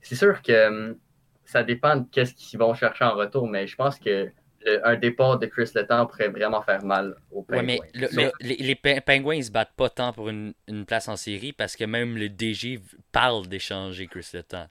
[0.00, 0.98] C'est sûr que hum,
[1.44, 4.30] ça dépend de qu'est-ce qu'ils vont chercher en retour, mais je pense que
[4.66, 7.62] le- un départ de Chris Letang pourrait vraiment faire mal aux Ouais, Penguins.
[7.62, 11.08] mais le- le- les, les Penguins ils se battent pas tant pour une, une place
[11.08, 12.80] en série parce que même le DG
[13.12, 14.68] parle d'échanger Chris Letang.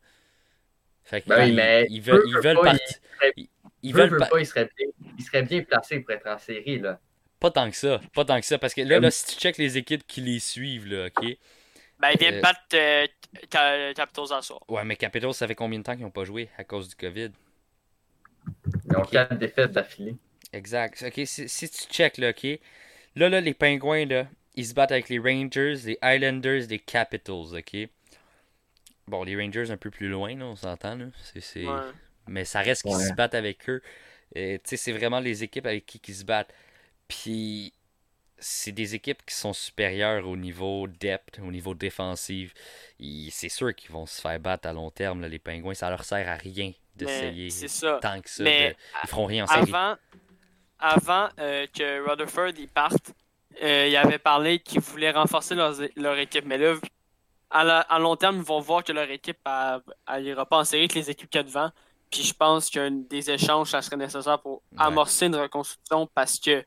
[1.04, 2.88] Fait Ben oui, mais ils veulent, ils veulent pas, partir.
[2.88, 3.50] serait- Ils,
[3.84, 6.28] ils Veut, veulent veut pas, pas, il serait, bien, il serait bien placé pour être
[6.28, 6.80] en série.
[6.80, 7.00] Là.
[7.44, 8.00] Pas tant que ça.
[8.14, 8.58] Pas tant que ça.
[8.58, 11.38] Parce que là, là, si tu checkes les équipes qui les suivent, là, ok?
[12.00, 13.08] Ben, il vient Euh, battre euh,
[13.52, 14.62] Ca- Capitals en soir.
[14.68, 16.96] Ouais, mais Capitals, ça fait combien de temps qu'ils n'ont pas joué à cause du
[16.96, 17.32] COVID?
[18.86, 20.16] Ils ont quatre défaites d'affilée.
[20.54, 21.04] Exact.
[21.08, 22.60] Ok, si, si tu check là, ok?
[23.16, 27.56] Là, là, les Pingouins, là, ils se battent avec les Rangers, les Islanders, les Capitals,
[27.58, 27.90] ok?
[29.08, 31.06] Bon, les Rangers un peu plus loin, là, on s'entend, là.
[31.24, 31.66] C'est, c'est...
[31.66, 31.92] Ouais.
[32.28, 33.04] Mais ça reste qu'ils Ouais.
[33.04, 33.82] se battent avec eux.
[34.38, 36.54] Euh, tu sais, c'est vraiment les équipes avec qui ils se battent.
[37.08, 37.74] Puis,
[38.38, 42.54] c'est des équipes qui sont supérieures au niveau depth, au niveau défensif.
[43.00, 45.74] Ils- C'est sûr qu'ils vont se faire battre à long terme, là, les Pingouins.
[45.74, 47.50] Ça leur sert à rien d'essayer
[48.02, 48.44] tant que ça.
[48.44, 49.62] Mais de- Ils feront rien en série.
[49.74, 49.96] avant,
[50.80, 53.14] avant euh, que Rutherford y parte,
[53.62, 56.46] euh, il avait parlé qu'ils voulaient renforcer leurs- leur équipe.
[56.46, 56.76] Mais là,
[57.50, 59.38] à, la- à long terme, ils vont voir que leur équipe
[60.20, 61.72] n'ira pas en série que les équipes qu'il y a devant.
[62.12, 66.64] Puis je pense qu'un des échanges, ça serait nécessaire pour amorcer une reconstruction parce que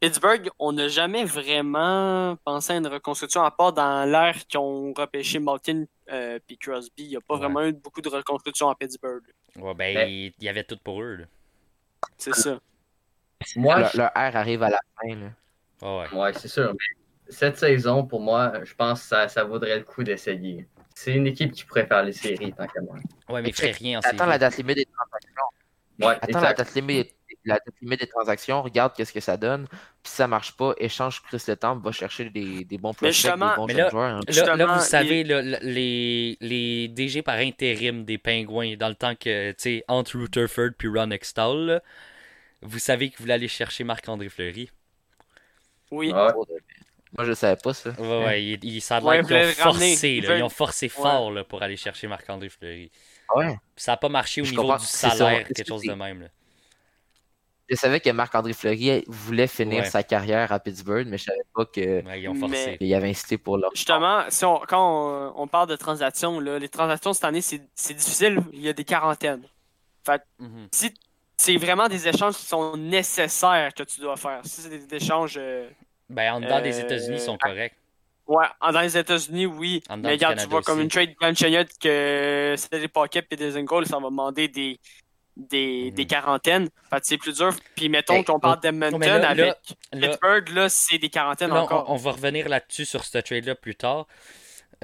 [0.00, 4.92] Pittsburgh, on n'a jamais vraiment pensé à une reconstruction à part dans l'ère qu'ils ont
[4.92, 6.92] repêché Malkin euh, puis Crosby.
[7.04, 7.40] Il n'y a pas Ouais.
[7.40, 9.24] vraiment eu beaucoup de reconstruction à Pittsburgh.
[9.56, 11.26] Ouais, ben, Mais- il y avait tout pour eux.
[12.16, 12.60] C'est ça.
[13.56, 15.14] Moi, Le, je- le R arrive à la fin.
[15.16, 15.26] Là.
[15.82, 16.18] Ah ouais.
[16.18, 16.72] Ouais, c'est sûr.
[16.72, 20.66] Mais cette saison, pour moi, je pense que ça, ça vaudrait le coup d'essayer.
[20.94, 22.96] C'est une équipe qui pourrait faire les séries, tant qu'à moi.
[23.28, 24.14] Ouais, mais il ferait rien en série.
[24.16, 25.42] Attends la date limite des transactions.
[26.00, 26.58] Ouais, Attends la exact.
[26.58, 27.14] date limite,
[27.44, 28.62] la date limite des transactions.
[28.62, 29.66] Regarde qu'est-ce que ça donne.
[29.68, 33.12] Puis si ça marche pas, échange Chris Le Temps, va chercher des, des bons prospects,
[33.12, 34.16] justement- des bons Mais là- joueurs.
[34.16, 34.20] hein.
[34.56, 39.50] Là, vous savez, là, les, les DG par intérim des Pingouins, dans le temps que,
[39.52, 41.82] tu sais, entre Rutherford puis Ron Extall, là,
[42.62, 44.70] vous savez que vous voulez aller chercher Marc-André Fleury.
[45.90, 46.12] Oui.
[46.12, 46.32] Ouais.
[47.16, 47.90] Moi, je savais pas ça.
[47.98, 50.48] Ouais, ouais, il, il- ça Ouais, l'air ils qu'ils ont forcé, Ils là, ils ont
[50.50, 52.90] forcé fort là, pour aller chercher Marc-André Fleury.
[53.34, 53.48] Ouais?
[53.74, 55.92] Puis ça n'a pas marché au Je niveau comprends, du salaire, quelque que chose de
[55.94, 56.20] même.
[56.22, 56.28] Là.
[57.68, 59.90] Je savais que Marc-André Fleury voulait finir Ouais.
[59.90, 62.78] sa carrière à Pittsburgh, mais je savais pas que- Ouais, ils ont forcé.
[62.80, 63.70] Mais- avait incité pour leur.
[63.74, 67.60] Justement, si on, quand on, on parle de transactions, là, les transactions cette année, c'est
[67.94, 68.40] difficile.
[68.52, 69.42] Il y a des quarantaines.
[70.38, 70.68] Mhm.
[70.72, 70.94] Si
[71.36, 74.40] c'est vraiment des échanges qui sont nécessaires que tu dois faire.
[74.44, 75.36] Si c'est des échanges.
[75.38, 75.68] euh,
[76.08, 77.74] Ben, en dedans des Euh, États-Unis, ils sont corrects.
[78.26, 79.82] Ouais, en- dans les États-Unis, oui.
[79.98, 83.62] Mais regarde, tu vois comme une trade Grand Chagnon que c'est des pockets et des
[83.62, 84.80] goals, ça va demander des,
[85.38, 85.90] des, Mhm.
[85.94, 86.68] des quarantaines.
[86.90, 87.54] Fait c'est plus dur.
[87.76, 89.46] Puis mettons Hey, qu'on parle Oh, d'Edmonton là- avec
[89.92, 91.88] Là, Pittsburgh, là, c'est des quarantaines Là, encore.
[91.88, 94.06] on, on va revenir là-dessus sur ce trade-là plus tard.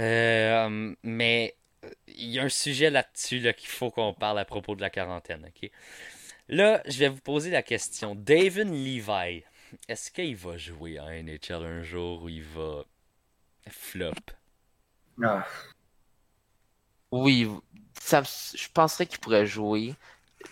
[0.01, 4.45] Euh, mais euh, il y a un sujet là-dessus là, qu'il faut qu'on parle à
[4.45, 5.45] propos de la quarantaine.
[5.47, 5.71] ok?
[6.49, 8.15] Là, je vais vous poser la question.
[8.15, 9.43] David Levi,
[9.89, 12.85] est-ce qu'il va jouer en NHL un jour où il va
[13.71, 14.13] flop?
[15.23, 15.47] Ah,
[17.13, 17.49] Oui,
[18.01, 19.95] ça, je penserais qu'il pourrait jouer,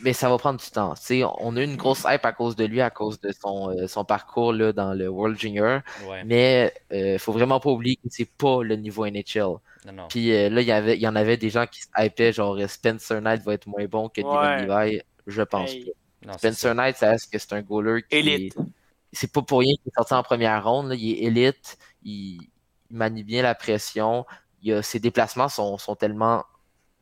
[0.00, 0.94] mais ça va prendre du temps.
[0.94, 3.30] Tu sais, on a eu une grosse hype à cause de lui, à cause de
[3.32, 7.70] son, euh, son parcours là, dans le World Junior, Ouais, mais euh, faut vraiment pas
[7.70, 9.40] oublier que c'est pas le niveau NHL.
[9.86, 10.06] non, non.
[10.08, 12.32] Puis euh, là, il y avait, il y en avait des gens qui se hypaient,
[12.32, 15.00] genre euh, Spencer Knight va être moins bon que Devin Levi.
[15.26, 15.84] Je pense Hey.
[15.84, 15.90] pas.
[16.32, 18.56] Non, Spencer Knight, ça reste que c'est un goaler qui Élite.
[18.56, 18.60] est-
[19.12, 20.88] C'est pas pour rien qu'il est sorti en première ronde.
[20.88, 20.94] là.
[20.94, 22.40] Il est élite, il,
[22.90, 24.24] il manie bien la pression.
[24.62, 26.44] Il a, ses déplacements sont, sont tellement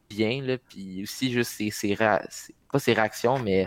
[0.09, 0.43] bien.
[0.43, 0.57] Là.
[0.59, 3.67] Puis aussi, juste ses, ses réa- ses- pas ses réactions, mais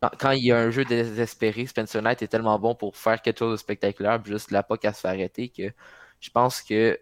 [0.00, 3.20] quand, quand il y a un jeu désespéré, Spencer Knight est tellement bon pour faire
[3.20, 5.72] quelque chose de spectaculaire, puis juste là pas qu'à se faire arrêter, que
[6.20, 6.98] je pense que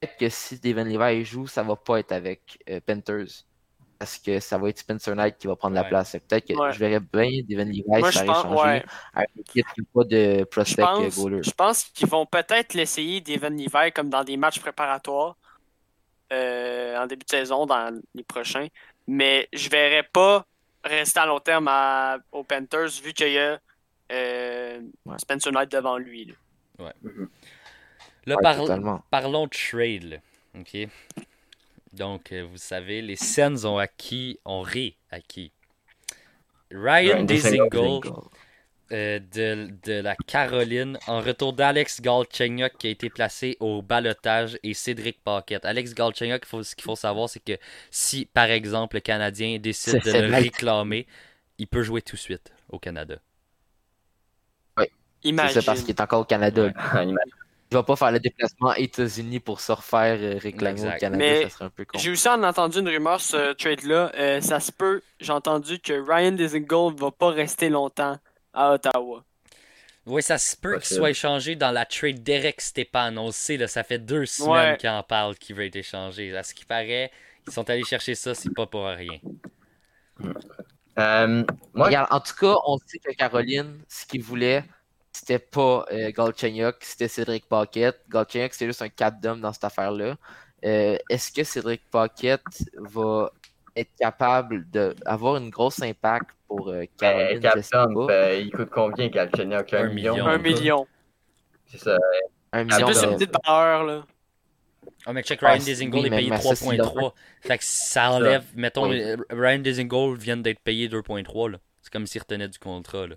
[0.00, 3.44] peut-être que si Devin Levi joue, ça va pas être avec euh, Panthers.
[3.98, 6.12] Parce que ça va être Spencer Knight qui va prendre la place.
[6.12, 6.72] Peut-être que Ouais.
[6.72, 8.84] je verrais bien Devin Levi Moi, se je faire pense, échanger ouais.
[9.12, 11.42] à une équipe qui n'a pas de Je prospect euh, pense, goaler.
[11.42, 15.36] je pense qu'ils vont peut-être l'essayer d'Evan Levi comme dans des matchs préparatoires
[16.32, 18.68] euh, en début de saison, dans les prochains.
[19.08, 20.46] Mais je verrais pas
[20.84, 23.58] rester à long terme à- aux Panthers vu qu'il y a
[24.12, 25.18] euh, Ouais.
[25.18, 26.24] Spencer Knight devant lui.
[26.78, 26.92] là.
[28.26, 29.02] Là, Ouais, par- totalement.
[29.10, 30.04] parlons de trade.
[30.04, 30.16] là.
[30.60, 30.88] OK?
[31.94, 35.52] Donc, euh, vous savez, les Sens ont acquis, ont réacquis
[36.70, 38.00] Ryan Ryan Dezingle
[38.92, 44.58] euh, de, de la Caroline en retour d'Alex Galchenyuk qui a été placé au balotage
[44.62, 45.64] et Cédric Paquette.
[45.64, 47.58] Alex Galchenyuk, faut- ce qu'il faut savoir, c'est que
[47.90, 51.06] si, par exemple, le Canadien décide de C'est le réclamer,
[51.58, 53.16] il peut jouer tout de suite au Canada.
[54.78, 55.60] C'est Imagine.
[55.60, 56.62] ça parce qu'il est encore au Canada.
[56.94, 57.06] Ouais.
[57.70, 60.96] Il va pas faire le déplacement États-Unis pour se refaire euh, réclamer Exact.
[60.96, 61.98] au Canada, Mais ça serait un peu con.
[61.98, 64.10] J'ai aussi en entendu une rumeur sur ce trade-là.
[64.14, 68.16] Euh, ça se peut, j'ai entendu que Ryan Dezingold va pas rester longtemps
[68.52, 69.24] à Ottawa.
[70.06, 73.14] Oui, ça se peut qu'il soit échangé dans la trade Derek Stepan.
[73.18, 74.76] On le sait, là, ça fait deux semaines Ouais.
[74.78, 76.34] qu'il en parle qu'il veut être échangé.
[76.36, 77.10] À ce qui paraît,
[77.46, 79.18] ils sont allés chercher ça, c'est pas pour rien.
[80.98, 81.44] Euh,
[81.74, 84.64] moi, Regarde, en tout cas, on sait que Caroline, ce qu'il voulait,
[85.12, 88.00] c'était pas euh, Galchenyuk, c'était Cédric Paquette.
[88.08, 90.16] Galchenyuk, c'était juste un cap d'homme dans cette affaire-là.
[90.64, 92.42] Euh, Est-ce que Cédric Paquette
[92.74, 93.30] va
[93.80, 97.28] être capable d'avoir une grosse impact pour euh, ben, Caroline?
[97.42, 98.12] Je sais Captain, pas.
[98.12, 99.72] euh, il coûte combien Galchenyuk?
[99.74, 100.14] Un, Un million?
[100.14, 100.26] million.
[100.26, 100.86] Un million.
[101.66, 101.96] C'est ça.
[102.52, 104.04] Un C'est million plus une petite valeur, là.
[105.06, 107.12] Ah, mais check Ah, Ryan Dezingold oui, est payé mais ça, c'est 3.3.
[107.42, 109.00] Fait que ça enlève, mettons, Oui.
[109.02, 111.50] euh, Ryan Dezingold vient d'être payé 2.3.
[111.50, 111.58] là.
[111.82, 113.06] C'est comme s'il retenait du contrat.
[113.06, 113.14] Là.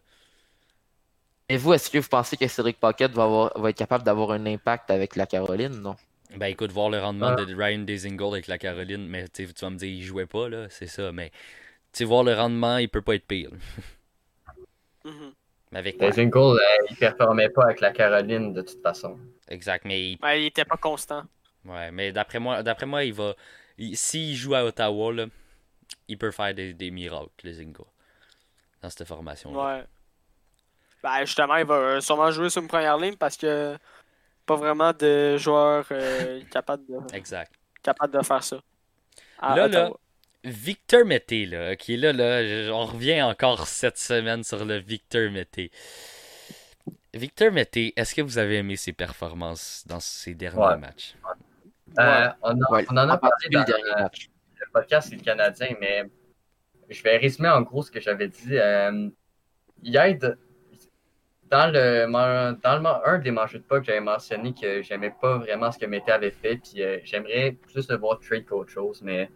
[1.50, 4.32] Et vous, est-ce que vous pensez que Cédric Paquette va, avoir- va être capable d'avoir
[4.32, 5.82] un impact avec la Caroline?
[5.82, 5.96] Non.
[6.38, 7.46] Ben écoute, voir le rendement Ah.
[7.46, 10.68] de Ryan Dezingold avec la Caroline, mais tu vas me dire, il jouait pas, là,
[10.70, 11.12] c'est ça.
[11.12, 11.36] Mais tu
[11.94, 13.50] sais, voir le rendement, il peut pas être pire.
[15.74, 19.18] Avec Dezingold, euh, il performait pas avec la Caroline de toute façon.
[19.48, 21.24] Exact, mais il- Ouais, il était pas constant.
[21.66, 23.34] ouais, mais d'après moi, d'après moi, il va.
[23.78, 25.26] il- S'il joue à Ottawa, là,
[26.10, 27.88] il peut faire des, des miracles, les Zingo.
[28.82, 29.54] Dans cette formation.
[29.54, 29.84] là Ouais.
[31.04, 33.78] Ben, justement, il va euh, sûrement jouer sur une première ligne parce que
[34.46, 37.52] pas vraiment de joueurs euh, capables, de, Exact.
[37.84, 38.58] capables de faire ça.
[39.40, 39.90] à Là, Ottawa.
[39.90, 39.94] là,
[40.44, 45.30] Victor Mété, là, qui est là, là, on revient encore cette semaine sur le Victor
[45.32, 45.72] Mété.
[47.14, 50.78] Victor Mété, est-ce que vous avez aimé ses performances dans ces derniers Ouais.
[50.78, 51.16] match?
[52.00, 54.30] Euh, on, a- Ouais, on en a parlé dans le dernier match.
[54.60, 56.04] le podcast, le Canadien, mais
[56.90, 58.58] je vais résumer en gros ce que j'avais dit.
[58.58, 59.10] Euh,
[59.84, 60.38] il aide
[61.52, 62.06] dans le
[62.64, 65.78] dans le un des manches de pas que j'avais mentionné que j'aimais pas vraiment ce
[65.78, 69.30] que Mété avait fait, puis euh, j'aimerais plus le voir trade qu'autre chose, mais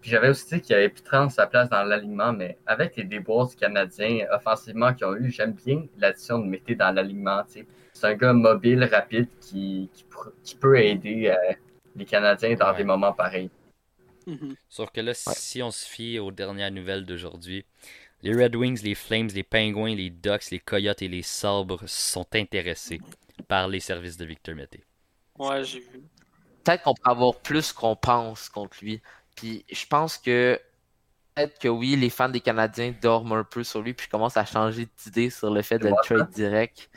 [0.00, 3.04] puis j'avais aussi dit qu'il avait pu prendre sa place dans l'alignement, mais avec les
[3.04, 7.44] déboires du Canadien offensivement qu'ils ont eu, j'aime bien l'addition de Mété dans l'alignement.
[7.48, 11.52] C'est un gars mobile, rapide, qui, qui, pr- qui peut aider euh,
[11.94, 12.78] les Canadiens dans Ouais.
[12.78, 13.48] des moments pareils.
[14.26, 14.56] Mhm.
[14.68, 17.64] Sauf que là, si on se fie aux dernières nouvelles d'aujourd'hui,
[18.22, 22.26] les Red Wings, les Flames, les Pingouins, les Ducks, les Coyotes et les Sabres sont
[22.34, 23.00] intéressés
[23.48, 24.84] par les services de Victor Mété.
[25.38, 26.00] Ouais, j'ai vu.
[26.64, 29.02] peut-être qu'on peut avoir plus qu'on pense contre lui.
[29.36, 30.60] Puis je pense que
[31.34, 34.44] peut-être que oui, les fans des Canadiens dorment un peu sur lui, puis commencent à
[34.44, 36.90] changer d'idée sur le fait de le trade direct.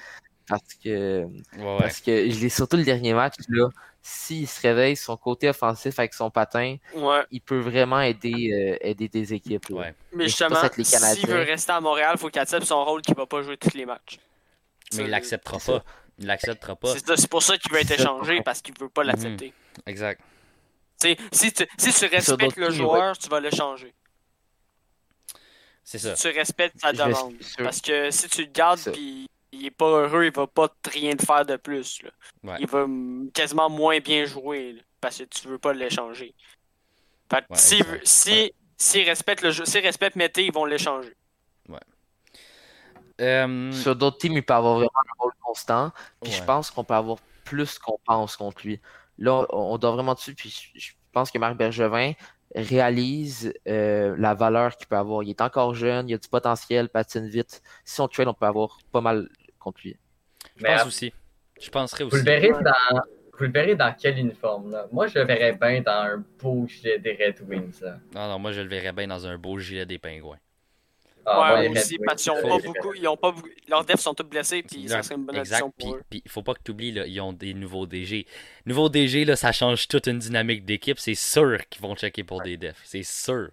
[0.47, 1.26] Parce que,
[1.57, 1.78] Ouais, ouais.
[1.80, 3.69] parce que je l'ai surtout le dernier match, là,
[4.08, 7.24] s'il se réveille, son côté offensif avec son patin, Ouais.
[7.32, 9.68] il peut vraiment aider, euh, aider des équipes.
[9.72, 9.95] Ouais.
[10.14, 13.26] Mais justement, s'il veut rester à Montréal, il faut qu'il accepte son rôle qu'il va
[13.26, 14.20] pas jouer tous les matchs.
[14.93, 15.84] Mais il l'acceptera pas.
[16.20, 16.93] Il l'acceptera pas.
[17.18, 19.53] C'est pour ça qu'il veut être échangé, parce qu'il veut pas l'accepter.
[19.88, 20.22] Exact.
[21.32, 23.91] Si tu, si tu respectes le joueur, tu vas le changer.
[25.84, 26.14] C'est Si ça.
[26.14, 27.34] tu respectes sa demande.
[27.58, 31.16] Parce que si tu le gardes puis il est pas heureux, il va pas rien
[31.16, 32.01] te faire de plus.
[32.03, 32.10] là.
[32.43, 32.58] Ouais.
[32.60, 32.86] Il va
[33.34, 36.34] quasiment moins bien jouer là, parce que tu veux pas l'échanger.
[37.32, 41.16] Fait que Ouais, si, si, s'il respecte le jeu, s'il respecte Mété, ils vont l'échanger.
[43.22, 45.91] Euh, Sur d'autres teams, il peut avoir vraiment un rôle constant.
[46.22, 48.82] Puis je pense qu'on peut avoir plus qu'on pense contre lui.
[49.18, 50.36] Là, on, on doit vraiment dessus.
[50.36, 52.12] Puis je, je pense que Marc Bergevin
[52.53, 55.24] réalise euh, la valeur qu'il peut avoir.
[55.24, 57.62] Il est encore jeune, il a du potentiel, patine vite.
[57.86, 59.30] Si on trade, on peut avoir pas mal
[59.66, 59.97] contre lui.
[60.55, 61.11] Je Mais pense aussi.
[61.61, 62.26] Je penserais Vous le aussi.
[62.26, 63.01] verrez dans,
[63.38, 64.88] vous le verrez dans quel uniforme là?
[64.91, 67.82] Moi, je le verrais bien dans un beau gilet des Red Wings.
[67.82, 67.97] Là.
[68.13, 70.38] Non, non, moi je le verrais bien dans un beau gilet des pingouins.
[71.28, 73.49] Ah, ouais, Red aussi, Wings, parce qu'ils ont Faut- pas beaucoup, ils ont pas beaucoup-
[73.68, 75.55] leurs defs sont tous blessés, puis ça serait une bonne exact.
[75.63, 76.01] addition Puis, pour eux.
[76.07, 78.28] puis il faut pas que tu oublies, là, ils ont des nouveaux DG.
[78.68, 80.99] Nouveaux DG, là, ça change toute une dynamique d'équipe.
[80.99, 82.80] C'est sûr qu'ils vont checker pour des defs.
[82.84, 83.49] C'est sûr.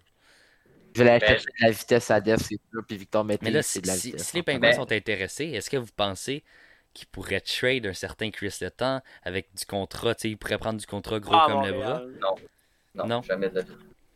[0.95, 2.81] Je vais aller Ben, chercher de la vitesse à def, c'est sûr.
[2.87, 4.27] Puis Victor Mété, Mais là, c'est si, de la si- vitesse.
[4.27, 6.43] si les en pingouins Ben- sont intéressés, est-ce que vous pensez
[6.93, 10.13] qu'ils pourraient trade un certain Chris Letang avec du contrat?
[10.15, 12.01] Tu sais, ils pourraient prendre du contrat gros Ah, comme le bras?
[12.95, 13.21] Non, Non.
[13.23, 13.73] jamais de la vie.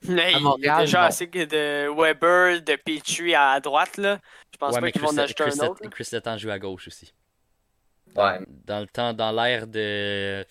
[0.07, 1.07] Mais il y a déjà non.
[1.07, 4.19] assez que de Weber, de Petrie à droite, là.
[4.53, 5.89] Je pense Ouais, pas qu'ils vont en acheter Chris un autre.
[5.89, 7.11] Chris Letang joue à gauche aussi.
[8.15, 8.39] Ouais.
[8.65, 10.45] Dans le temps, dans l'ère de.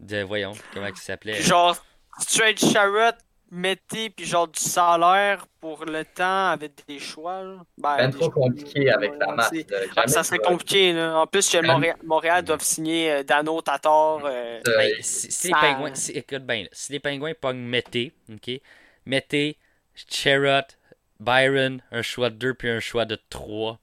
[0.00, 0.22] de.
[0.22, 1.40] Voyons, comment il s'appelait?
[1.40, 1.74] Genre,
[2.20, 3.16] straight Charrot,
[3.54, 7.42] Mété, puis genre du salaire pour le temps avec des choix.
[7.42, 7.56] Là.
[7.76, 9.52] Ben, Ben des trop choix, compliqué avec la ouais, masse.
[9.52, 9.60] là.
[9.70, 11.18] Ah, Jamais ça serait compliqué, là.
[11.18, 14.24] En plus, que Ben- Montréal, Montréal doivent signer euh, Dano, Tatar.
[14.24, 17.58] euh, Euh, Ben, si, si les pingouins, si- écoute bien, là, si les pingouins pognent
[17.58, 18.52] Mété, ok,
[19.04, 19.58] Mété,
[19.94, 20.78] Cherrott,
[21.20, 23.78] Byron, un choix de 2 puis un choix de 3,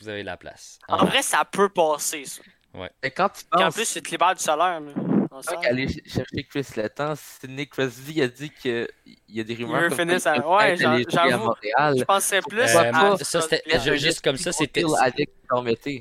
[0.00, 0.78] vous avez la place.
[0.88, 2.42] En En- vrai, ça peut passer, ça.
[2.74, 4.78] Mais quand tu Puis en penses plus, c'est te libère du salaire.
[4.80, 4.92] Là,
[5.36, 5.60] en tant salaire.
[5.62, 8.88] qu'aller ch- chercher Chris Letang, Sidney Crosby a dit qu'il
[9.28, 11.44] y a des rumeurs veut comme finir pourrait ouais, aller à j'avoue.
[11.44, 11.94] Montréal.
[11.98, 14.82] Je pensais plus Euh, pas- ça, c'était- juste comme ça, c'était-.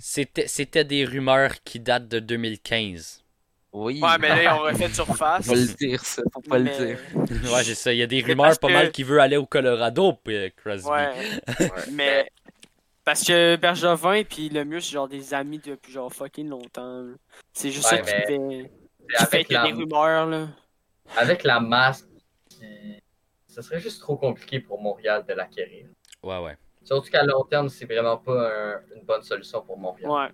[0.01, 3.21] C'était, c'était des rumeurs qui datent de 2015.
[3.73, 3.99] Oui.
[4.01, 5.45] Ouais, mais là, ils ont refait surface.
[5.45, 6.21] Faut le dire, ça.
[6.33, 6.99] Faut pas mais- le dire.
[7.53, 7.91] ouais, c'est ça.
[7.91, 10.49] Il y a des rumeurs pas que- mal qui veut aller au Colorado, puis euh,
[10.55, 10.87] Crosby.
[10.89, 11.11] Ouais.
[11.91, 12.29] mais.
[13.03, 17.03] Parce que Bergevin puis le mieux, c'est genre des amis depuis genre fucking longtemps.
[17.53, 18.27] C'est juste Ouais, ça mais qui
[18.65, 18.71] fait
[19.17, 20.47] Avec la, des rumeurs, là.
[21.17, 22.07] avec la masse,
[23.47, 25.87] ce serait juste trop compliqué pour Montréal de l'acquérir.
[26.23, 26.57] Ouais, ouais.
[26.83, 30.09] Surtout qu'à long terme, c'est vraiment pas un- une bonne solution pour Montréal.
[30.11, 30.27] Ouais.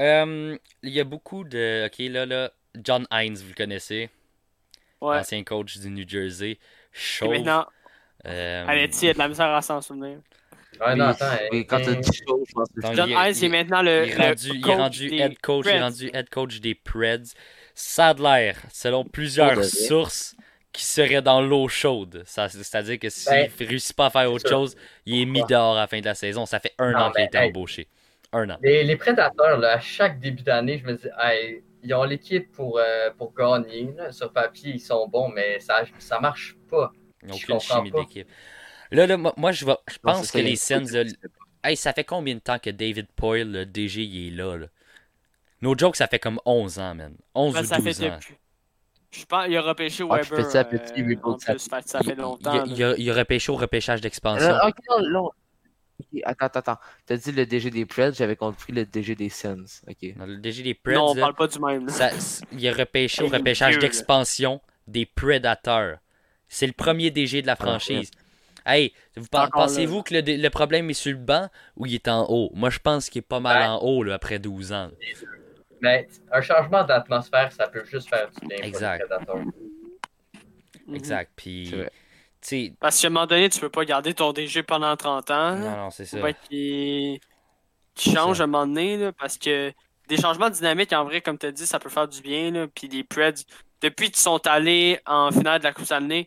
[0.00, 1.86] Euh, il y a beaucoup de.
[1.86, 2.50] Ok, là, là.
[2.74, 4.08] John Hines, vous le connaissez.
[5.00, 5.18] Ouais.
[5.18, 6.52] Ancien coach du New Jersey.
[6.52, 6.58] Et
[6.92, 7.30] Chauve.
[7.30, 7.66] maintenant,
[8.24, 10.20] Euh, Aletti a de la misère à s'en souvenir.
[10.80, 11.26] Ouais, non, attends.
[11.52, 14.06] oui, quand t'as dit chaud, je pense que Donc, c'est John il- est maintenant le,
[14.06, 15.82] il est rendu, il est head coach, il est Preds.
[15.82, 17.34] rendu head coach des Preds.
[17.74, 20.34] Ça a de l'air, selon plusieurs sources,
[20.72, 22.22] qui serait dans l'eau chaude.
[22.26, 24.56] C'est-à-dire que s'il Ben, ne réussit pas à faire autre sûr.
[24.58, 26.46] chose, il est mis dehors à la fin de la saison.
[26.46, 27.48] Ça fait un Non, an qu'il a mais, été hey.
[27.48, 27.88] embauché.
[28.32, 28.56] Un an.
[28.62, 32.50] Les, les prédateurs, là, à chaque début d'année, je me dis, hey, ils ont l'équipe
[32.52, 33.92] pour, euh, pour gagner.
[33.96, 34.10] là.
[34.12, 36.90] Sur papier, ils sont bons, mais ça, ça marche pas.
[37.22, 37.98] Il n'y a Je aucune comprends chimie pas.
[38.00, 38.28] d'équipe.
[38.92, 41.04] Là, là, moi, je, vais- je Non, pense que les Sens, là,
[41.64, 44.66] hey, ça fait combien de temps que David Poyle, le DG, il est là, là?
[45.60, 47.14] No joke, ça fait comme 11 ans, man.
[47.34, 48.16] 11 Ben, ou ça fait 12 ans.
[48.16, 48.34] depuis.
[49.12, 50.50] Je pense qu'il a repêché Ah, Weber.
[50.50, 52.64] ça petit, euh, en plus, ça fait Il- longtemps.
[52.64, 52.76] Il, là.
[52.76, 54.48] il a, il a repêché au repêchage d'expansion.
[54.48, 55.30] Euh, ok, non, non.
[56.24, 56.78] Attends, attends, attends.
[57.06, 59.82] T'as dit le DG des Preds, j'avais compris le DG des Sens.
[59.88, 60.16] Ok.
[60.16, 61.86] Dans le DG des Preds, non, on là, parle pas du même.
[61.86, 61.92] là.
[61.92, 62.10] ça-
[62.52, 65.98] il a repêché au repêchage d'expansion des Predators.
[66.48, 68.10] C'est le premier DG de la franchise.
[68.66, 72.26] Hey, vous pensez-vous que le, le problème est sur le banc ou il est en
[72.28, 72.50] haut?
[72.54, 73.66] Moi, je pense qu'il est pas mal Ouais.
[73.66, 74.90] en haut là, après 12 ans.
[75.80, 79.04] Mais un changement d'atmosphère, ça peut juste faire du bien Exact.
[79.26, 79.36] pour.
[80.86, 80.94] Mhm.
[80.94, 81.32] Exact.
[81.36, 81.74] Puis,
[82.40, 85.56] sais, Parce qu'à un moment donné, tu peux pas garder ton DG pendant 30 ans.
[85.56, 86.18] non, non, c'est ça.
[86.20, 87.18] Pas qu'il
[87.94, 89.70] qu'il change à un moment donné, là, parce que
[90.08, 92.50] des changements dynamiques, en vrai, comme tu as dit, ça peut faire du bien.
[92.50, 93.34] Là, puis les Preds,
[93.82, 96.26] depuis qu'ils sont allés en finale de la Coupe Stanley,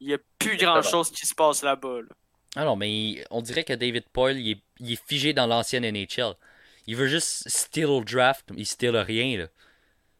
[0.00, 2.00] il n'y a plus grand chose qui se passe là-bas.
[2.02, 2.08] là.
[2.56, 5.84] Ah non, mais on dirait que David Poyle, il est, il est figé dans l'ancienne
[5.84, 6.34] NHL.
[6.86, 9.46] Il veut juste steal le draft, il steal rien, là.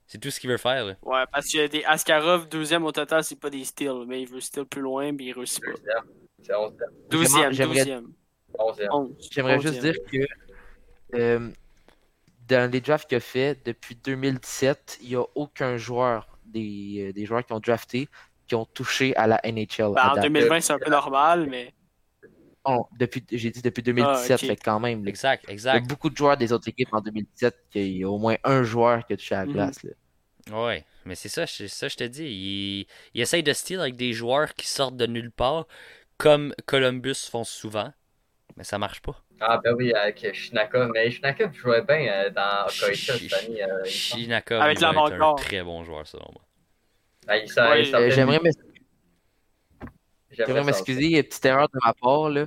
[0.09, 0.97] C'est tout ce qu'il veut faire, là.
[1.03, 4.41] Ouais, parce que des Askarov, 12e au total, c'est pas des steals, mais il veut
[4.41, 5.71] steal plus loin, puis il réussit pas.
[5.73, 6.05] Deuxième,
[6.43, 6.89] c'est 11e.
[7.11, 8.07] 12e, J'aimerais- 12e.
[8.59, 8.89] 11e.
[8.93, 9.29] 11.
[9.33, 9.81] J'aimerais juste 11e.
[9.81, 11.51] dire que euh,
[12.49, 17.13] dans les drafts qu'il a fait depuis 2017, il n'y a aucun joueur des, euh,
[17.13, 18.09] des joueurs qui ont drafté
[18.47, 19.93] qui ont touché à la NHL.
[19.95, 20.25] Ben, à en date.
[20.25, 21.73] 2020, c'est un peu normal, mais.
[22.99, 25.05] Depuis, j'ai dit depuis 2017, Ah, fait quand même.
[25.05, 25.09] là.
[25.09, 25.87] Exact, Il y a exact.
[25.89, 29.07] beaucoup de joueurs des autres équipes en 2017 qu'il y a au moins un joueur
[29.07, 29.53] qui a touché à la Mhm.
[29.53, 29.83] glace.
[29.85, 30.65] là.
[30.65, 32.25] Ouais, mais c'est ça, c'est ça, je te dis.
[32.25, 35.67] Il, il essaye de steal avec des joueurs qui sortent de nulle part,
[36.19, 37.93] comme Columbus font souvent,
[38.57, 39.23] mais ça marche pas.
[39.41, 40.91] Ah, ben oui, avec Shinakov.
[40.95, 43.63] Mais Shinakov jouait bien euh, dans Chi- cette année.
[43.63, 43.85] euh.
[43.85, 46.43] Shinakov Avec être un très bon joueur, selon moi.
[47.29, 48.41] Ah, il Ouais, il Euh, J'aimerais
[50.65, 52.29] m'excuser, petite erreur de ma part.
[52.29, 52.47] là.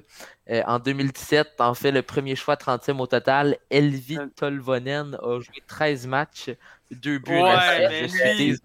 [0.52, 4.28] Euh, en 2017, en fait, le premier choix 30e au total, Elvi Euh.
[4.36, 6.50] Tolvonen a joué 13 matchs,
[6.92, 7.32] deux buts.
[7.32, 7.90] Ouais, une assist.
[7.90, 8.60] mais Je suis lui- désolé.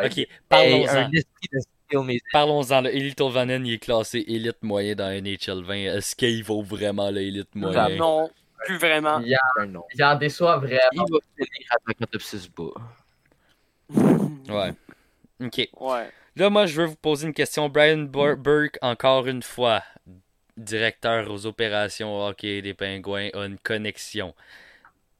[0.00, 0.06] Ouais.
[0.06, 1.10] Ok, parlons-en.
[2.32, 2.82] Parlons-en,
[3.14, 5.74] Tolvanen, il est classé élite moyen dans NHL 20.
[5.96, 7.90] Est-ce qu'il vaut vraiment le élite moyen?
[7.96, 8.28] Non,
[8.64, 9.20] plus vraiment.
[9.20, 11.04] Il, en, il en déçoit Il vraiment.
[11.08, 12.72] va finir à Takatopsis bas.
[14.48, 14.72] Ouais.
[15.42, 15.68] Ok.
[15.78, 16.12] Ouais.
[16.36, 17.68] Là, moi, je veux vous poser une question.
[17.68, 19.82] Brian Bur- Burke, encore une fois,
[20.56, 24.34] directeur aux opérations hockey des Pingouins, a une connexion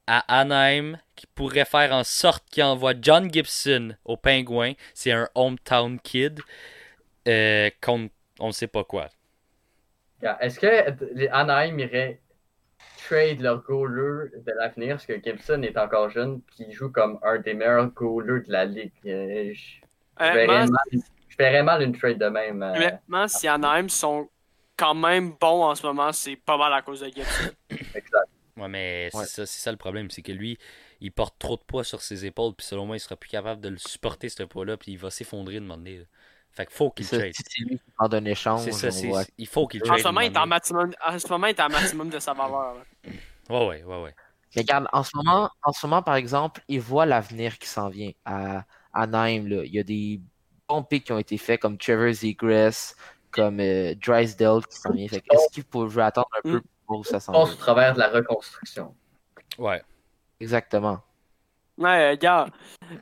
[0.07, 4.75] à Anaheim qui pourrait faire en sorte qu'il envoie John Gibson aux Pingouins.
[4.95, 6.41] C'est un hometown kid
[7.29, 9.09] euh, contre on ne sait pas quoi.
[10.41, 12.21] Est-ce que les Anaheim iraient
[13.09, 14.97] trade leur goaler de l'avenir?
[14.97, 18.65] Parce que Gibson est encore jeune qui joue comme un des meilleurs goalers de la
[18.67, 18.93] ligue?
[19.07, 19.81] Euh, Je,
[20.19, 22.63] je verrais, Honnêtement, mal, je verrais mal une trade de même.
[22.63, 24.29] euh, honnêtement, si Anaheim sont
[24.77, 27.51] quand même bons en ce moment, c'est pas mal à cause de Gibson.
[27.71, 28.29] exact.
[28.57, 29.25] Ouais, mais c'est Ouais.
[29.27, 30.59] ça, c'est ça le problème, c'est que lui,
[31.01, 33.61] il porte trop de poids sur ses épaules, puis selon moi, il sera plus capable
[33.61, 35.99] de le supporter ce poids-là, puis il va s'effondrer de demander.
[35.99, 36.05] là.
[36.53, 37.35] Fait qu'il faut qu'il trade.
[37.35, 39.99] Si c'est lui qui prend un échange, C'est ça, il faut qu'il En trade.
[39.99, 42.33] ce moment, il est en maximum, en ce moment, il est en maximum de sa
[42.33, 42.75] valeur.
[42.75, 42.83] là.
[43.51, 44.15] Ouais, ouais, ouais, ouais.
[44.57, 47.89] Mais Regarde, en ce moment, en ce moment, par exemple, il voit l'avenir qui s'en
[47.91, 48.65] vient à
[49.03, 49.47] Anaheim.
[49.49, 49.65] Là.
[49.65, 50.21] Il y a des
[50.69, 52.95] bons picks qui ont été faits, comme Trevor Zegras,
[53.31, 55.07] comme euh, Drysdale qui s'en vient.
[55.07, 56.63] Est-ce qu'il pourrait attendre un peu Mm.
[56.87, 58.95] pour que ça On s'en passe au travers de la reconstruction.
[59.59, 59.83] Ouais.
[60.41, 61.01] Exactement.
[61.79, 62.51] Ouais, regarde,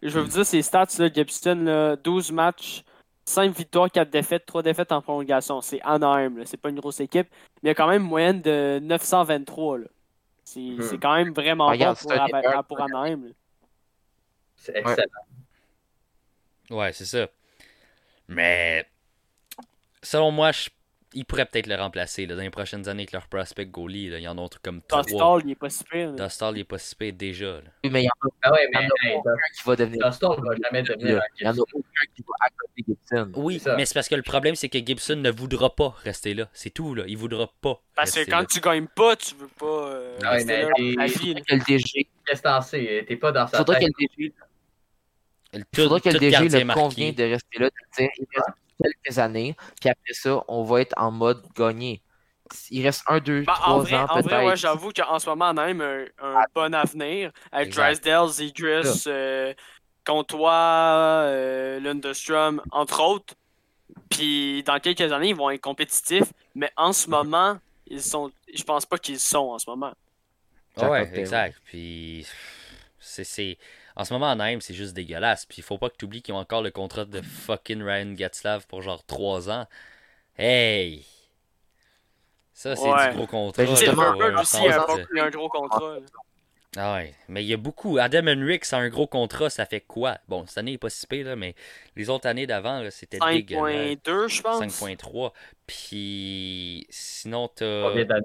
[0.03, 2.83] je vais vous dire ces stats, là, Gibson, là, 12 matchs,
[3.25, 5.61] 5 victoires, 4 défaites, 3 défaites en prolongation.
[5.61, 7.29] C'est Anaheim, là, c'est pas une grosse équipe,
[7.63, 9.79] mais il y a quand même une moyenne de 923.
[9.79, 9.87] là.
[10.45, 10.83] C'est Hmm.
[10.83, 13.33] c'est quand même vraiment Regarde, bon pour, pour Anaheim.
[14.57, 14.97] C'est excellent.
[14.97, 15.05] Ouais,
[16.93, 17.27] c'est ça.
[18.29, 18.87] Mais
[20.03, 20.71] selon moi, je-
[21.17, 24.09] ils pourraient peut-être le remplacer là, dans les prochaines années avec leur prospect goalie.
[24.11, 24.19] Là.
[24.19, 25.03] Ils en ont comme trois.
[25.03, 26.11] Dostal, il est pas si pire.
[26.11, 26.17] là.
[26.17, 27.47] Dostal, il est pas si pire déjà.
[27.53, 27.61] là.
[27.85, 29.31] Oui, mais il y en a Ah ouais, il y en mais a hey, aucun
[29.57, 29.99] qui va devenir.
[30.05, 31.79] Dostal va jamais devenir Il y en a aucun
[32.17, 33.31] qui va accoter Gibson.
[33.37, 36.49] Oui, mais c'est parce que le problème, c'est que Gibson ne voudra pas rester là.
[36.53, 37.05] C'est tout, là.
[37.07, 37.81] Il voudra pas.
[37.95, 38.47] Parce que quand là.
[38.47, 40.63] tu gagnes pas, tu veux pas euh, Ah ouais, rester mais
[40.97, 41.35] là Il vie.
[41.35, 43.05] que le DG, Qu'est-ce que t'en sais?
[43.07, 43.95] T'es pas dans il sa faudrait que tête.
[44.01, 44.45] le DG, Le
[45.55, 48.49] il faudrait tout- que le DG le convient de rester là, de dire il reste
[49.05, 52.03] quelques années, puis après ça, on va être en mode gagné.
[52.71, 54.57] Il reste un, deux, Bah, en trois vrai, ans en vrai, ouais, peut-être.
[54.59, 57.73] j'avoue qu'en ce moment, on a même un, un bon avenir avec.
[57.75, 59.55] Drysdale, Zegras, euh,
[60.05, 63.35] Comtois, euh, Lundestrom, entre autres.
[64.11, 68.31] Puis dans quelques années, ils vont être compétitifs, mais en ce moment, ils sont.
[68.55, 69.93] Je pense pas qu'ils sont en ce moment.
[70.77, 71.57] Ah ouais, exact.
[71.65, 72.27] Puis
[72.99, 73.57] c'est c'est
[73.97, 75.47] en ce moment en Anaheim, c'est juste dégueulasse.
[75.47, 78.17] Puis il faut pas que tu oublies qu'ils ont encore le contrat de fucking Ryan
[78.17, 79.67] Getzlav pour genre 3 ans.
[80.39, 81.05] Hey.
[82.53, 83.11] Ça c'est Ouais.
[83.11, 83.65] du gros contrat.
[83.65, 85.97] Ben, justement, Silverberg aussi, il a, un- il a un gros contrat.
[86.77, 87.99] Ah ouais, mais il y a beaucoup.
[87.99, 90.19] Adam Henrik, c'est un gros contrat, ça fait quoi?
[90.27, 91.55] Bon, cette année il est pas si pire, là, mais
[91.95, 93.97] les autres années d'avant, là, c'était dégueulasse.
[94.05, 94.59] 5.2, je pense.
[94.61, 95.33] 5.3.
[95.69, 97.93] Puis sinon, t'as.
[98.05, 98.23] d'années?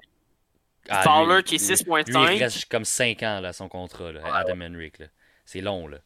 [0.88, 2.08] Ah, Fowler lui- qui est lui- 6.5.
[2.28, 4.98] Lui, il reste comme 5 ans là, son contrat, là, Adam Henrik.
[4.98, 5.06] là.
[5.50, 5.98] C'est long, là.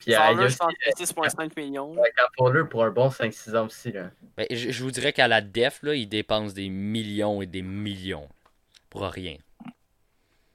[0.00, 1.96] Puis euh, il y a qu'il a 6.5 millions.
[1.96, 3.92] un Fowler pour un bon 5-6 ans aussi.
[3.92, 4.10] Là.
[4.36, 7.62] Ben, je, je vous dirais qu'à la def, là, ils dépensent des millions et des
[7.62, 8.28] millions
[8.90, 9.36] pour rien.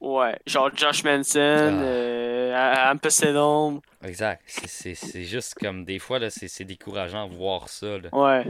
[0.02, 1.82] Ouais, genre Josh Manson, Ah.
[1.84, 3.82] euh, Ampecedon.
[4.04, 4.44] Exact.
[4.48, 7.98] C'est- C'est c'est juste comme des fois, là, c'est c'est décourageant de voir ça.
[8.00, 8.10] Là.
[8.12, 8.44] Ouais,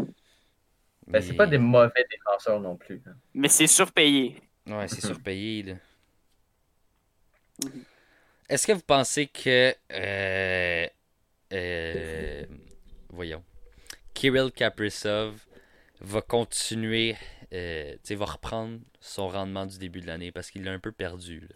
[1.06, 3.02] Ben, c'est Mais- pas des mauvais défenseurs non plus.
[3.06, 3.12] là.
[3.36, 4.42] mais c'est surpayé.
[4.66, 5.62] Ouais, c'est surpayé.
[5.64, 5.74] Là.
[8.54, 9.74] Est-ce que vous pensez que.
[9.94, 10.88] euh,
[11.54, 12.46] euh,
[13.10, 13.44] voyons.
[14.14, 15.44] Kirill Kaprizov
[16.02, 17.16] va continuer.
[17.52, 20.78] euh, tu sais, va reprendre son rendement du début de l'année parce qu'il l'a un
[20.80, 21.40] peu perdu.
[21.40, 21.56] là?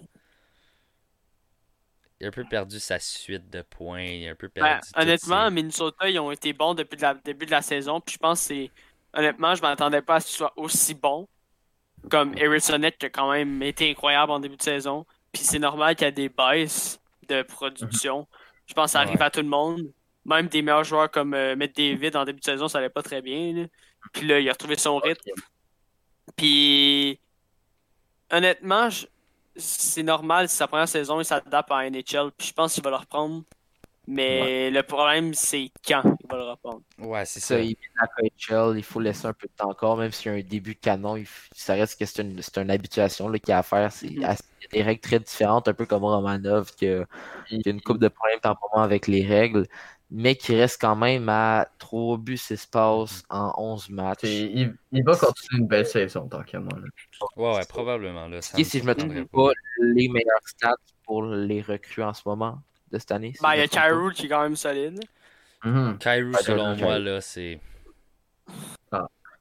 [2.19, 4.01] Il a un peu perdu sa suite de points.
[4.01, 4.71] Il a un peu perdu.
[4.71, 8.01] Ben, toutes honnêtement, ses- Minnesota, ils ont été bons depuis le début de la saison.
[8.01, 8.71] Puis je pense que c'est.
[9.13, 11.27] Honnêtement, je m'attendais pas à ce qu'ils soient aussi bons.
[12.09, 15.05] Comme Harrisonette qui a quand même été incroyable en début de saison.
[15.31, 18.27] Puis c'est normal qu'il y a des baisses de production.
[18.65, 19.23] Je pense que ça arrive Ouais.
[19.25, 19.81] à tout le monde.
[20.25, 23.03] Même des meilleurs joueurs comme euh, Matt David en début de saison, ça allait pas
[23.03, 23.53] très bien.
[23.53, 23.65] là.
[24.13, 25.31] Puis là, il a retrouvé son rythme.
[26.35, 27.19] Puis,
[28.31, 29.07] honnêtement, je-
[29.55, 32.89] c'est normal, c'est sa première saison, il s'adapte à NHL, puis je pense qu'il va
[32.91, 33.43] le reprendre.
[34.07, 36.81] Mais le problème, c'est quand il va le reprendre.
[36.99, 37.61] Ouais, c'est Ça, ça.
[37.61, 40.37] il vient KHL, il faut laisser un peu de temps encore, même s'il y a
[40.37, 43.49] un début de canon, il ça reste que c'est une, c'est une habituation là, qu'il
[43.49, 43.91] y a à faire.
[43.91, 47.05] C'est assez- il y a des règles très différentes, un peu comme Romanov, qui a,
[47.47, 49.67] qui a une coupe de problèmes moment avec les règles,
[50.09, 54.23] mais qui reste quand même à 3 buts 6 passes en 11 matchs.
[54.23, 56.79] Il, il va continuer une belle saison, tant qu'à moi.
[56.79, 56.87] là.
[57.35, 58.27] Ouais, ouais, probablement.
[58.27, 59.51] Là, ça me si je me trompe pas,
[59.81, 62.61] les meilleurs stats pour les recrues en ce moment?
[62.91, 63.33] De cette année.
[63.41, 63.67] Ben, il y a.
[63.67, 64.99] Kyrou qui est quand même solide.
[65.63, 67.59] Kyrou, Ouais, selon moi, là, c'est.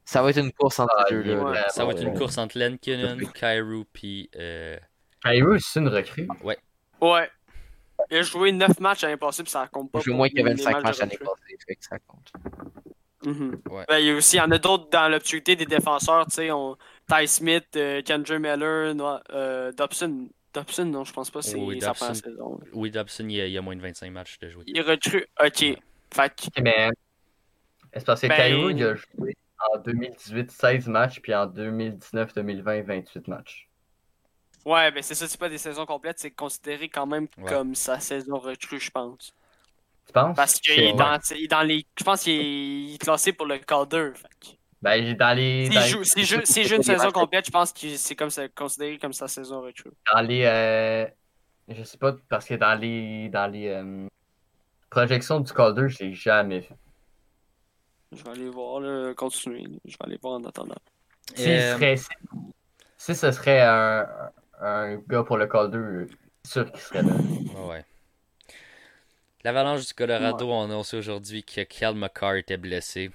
[0.08, 1.36] Ça va être une course entre Ah, les deux.
[1.40, 1.58] Ouais.
[1.68, 2.14] Ça va être une Ouais.
[2.18, 4.30] course entre Lenkonen, Kyrou, puis.
[4.36, 4.76] euh,
[5.24, 6.28] Kyrou, c'est une recrue.
[7.00, 7.30] Ouais.
[8.10, 9.98] Il a joué 9 matchs l'année passée, puis ça compte pas.
[9.98, 12.30] Il joue moins que les 25 matchs de l'année passée, fait que ça compte.
[13.68, 13.84] Ouais.
[13.88, 16.36] Ben, il y a aussi, il y en a d'autres dans l'obscurité des défenseurs, tu
[16.36, 16.76] sais, on...
[17.08, 18.94] Ty Smith, euh, Kendra Miller,
[19.30, 20.28] euh, Dobson.
[20.60, 22.06] Dobson, non, je pense pas, c'est Oui, sa Dobson.
[22.06, 22.60] première saison.
[22.72, 24.64] Oui, Dobson, il y, a, il y a moins de 25 matchs de jouer.
[24.66, 25.58] Il recrue, ok.
[25.58, 25.78] Fait
[26.34, 26.90] que, Ok, mais
[27.94, 29.36] c'est parce que Ben- Kyrou, il a joué
[29.74, 33.68] en 2018 16 matchs, puis en 2019-2020 28 matchs.
[34.64, 37.44] ouais, ben c'est ça, c'est pas des saisons complètes, c'est considéré quand même Ouais.
[37.50, 39.32] comme sa saison recrue, je pense.
[40.06, 40.36] Tu penses?
[40.36, 41.84] Parce qu'il est dans, il est dans les.
[41.98, 44.12] Je pense qu'il est, classé pour le Calder.
[44.14, 44.56] Fait que-
[44.86, 45.68] Ben, dans les.
[46.04, 49.60] S'il joue une saison complète, je pense que c'est comme ça, considéré comme sa saison
[49.60, 49.90] recrue.
[50.14, 51.06] dans les, euh,
[51.68, 54.06] je sais pas, parce que dans les, dans les euh,
[54.88, 56.68] projections du Calder, je l'ai jamais.
[58.12, 59.62] Je vais aller voir, là, continuer.
[59.62, 59.76] là.
[59.84, 60.76] Je vais aller voir en attendant.
[61.34, 62.08] Si, Euh, serait, si,
[62.96, 64.06] si ce serait un,
[64.60, 66.06] un gars pour le Calder,
[66.44, 67.12] c'est sûr qu'il serait là.
[67.12, 67.84] Ouais, ouais.
[69.42, 73.10] L'Avalanche du Colorado a annoncé aujourd'hui que Cal McCarr était blessé.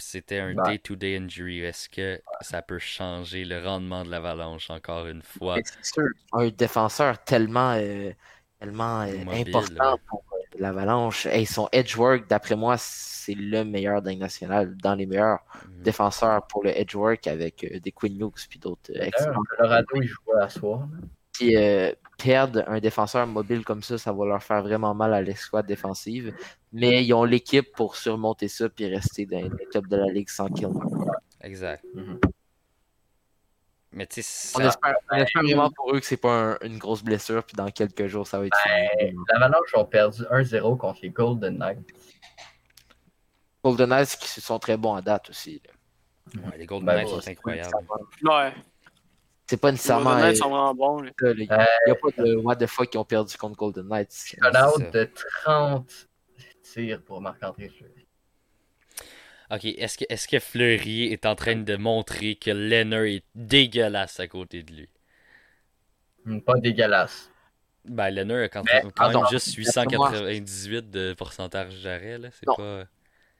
[0.00, 0.62] Puis C'était un Ben.
[0.64, 1.60] day-to-day injury.
[1.60, 5.56] Est-ce que ça peut changer le rendement de l'Avalanche encore une fois?
[5.56, 8.10] Mais c'est sûr, un défenseur tellement euh,
[8.58, 9.98] tellement euh, Mobile, important ouais.
[10.08, 11.26] pour euh, l'Avalanche.
[11.26, 15.82] Hey, son edge work, d'après moi, c'est le meilleur dans national, dans les meilleurs Mhm.
[15.82, 19.10] défenseurs pour le edge work avec euh, des Quinn Hughes puis d'autres euh.
[19.58, 20.80] Colorado, ils jouent à soir.
[20.80, 20.98] là.
[21.40, 25.22] Puis euh, perdre un défenseur mobile comme ça, ça va leur faire vraiment mal à
[25.22, 26.34] l'escouade défensive.
[26.72, 30.28] Mais ils ont l'équipe pour surmonter ça puis rester dans les tops de la ligue
[30.28, 30.68] sans kill.
[31.40, 31.82] Exact.
[31.94, 32.20] Mhm.
[33.92, 36.78] Mais tu sais, On espère, on espère vraiment pour eux que c'est pas un- une
[36.78, 38.56] grosse blessure puis dans quelques jours ça va être
[38.98, 39.14] fini.
[39.32, 41.80] L'Avalanche ont perdu 1-0 contre les Golden Knights.
[43.64, 45.60] Golden Knights qui sont très bons à date aussi.
[46.36, 47.74] ouais, les Golden Ben, Knights ouais, sont incroyables.
[48.22, 48.52] Ouais.
[49.50, 50.10] C'est pas Les nécessairement.
[50.10, 51.02] Golden Knights euh, sont vraiment bons.
[51.22, 54.12] Il n'y a pas de what the fuck qui ont perdu contre Golden Knights.
[54.12, 54.78] Shutout ça.
[54.78, 55.10] de
[55.42, 56.08] 30
[56.62, 58.06] tirs pour Marc-André Fleury.
[59.50, 64.20] Ok, est-ce que, est-ce que Fleury est en train de montrer que Leonard est dégueulasse
[64.20, 64.88] à côté de lui?
[66.26, 67.28] Hum, Pas dégueulasse.
[67.84, 72.28] Ben, Leonard a quand, Mais, quand même juste d'après moi- 898 de pourcentage d'arrêt, là.
[72.30, 72.84] C'est pas.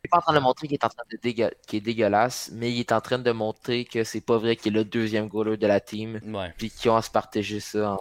[0.02, 1.80] Il est pas en train de montrer qu'il est en train de dégue- qu'il est
[1.82, 4.84] dégueulasse, mais il est en train de montrer que c'est pas vrai qu'il est le
[4.84, 6.54] deuxième goaler de la team, Ouais.
[6.56, 7.98] puis qu'ils ont à se partager ça en,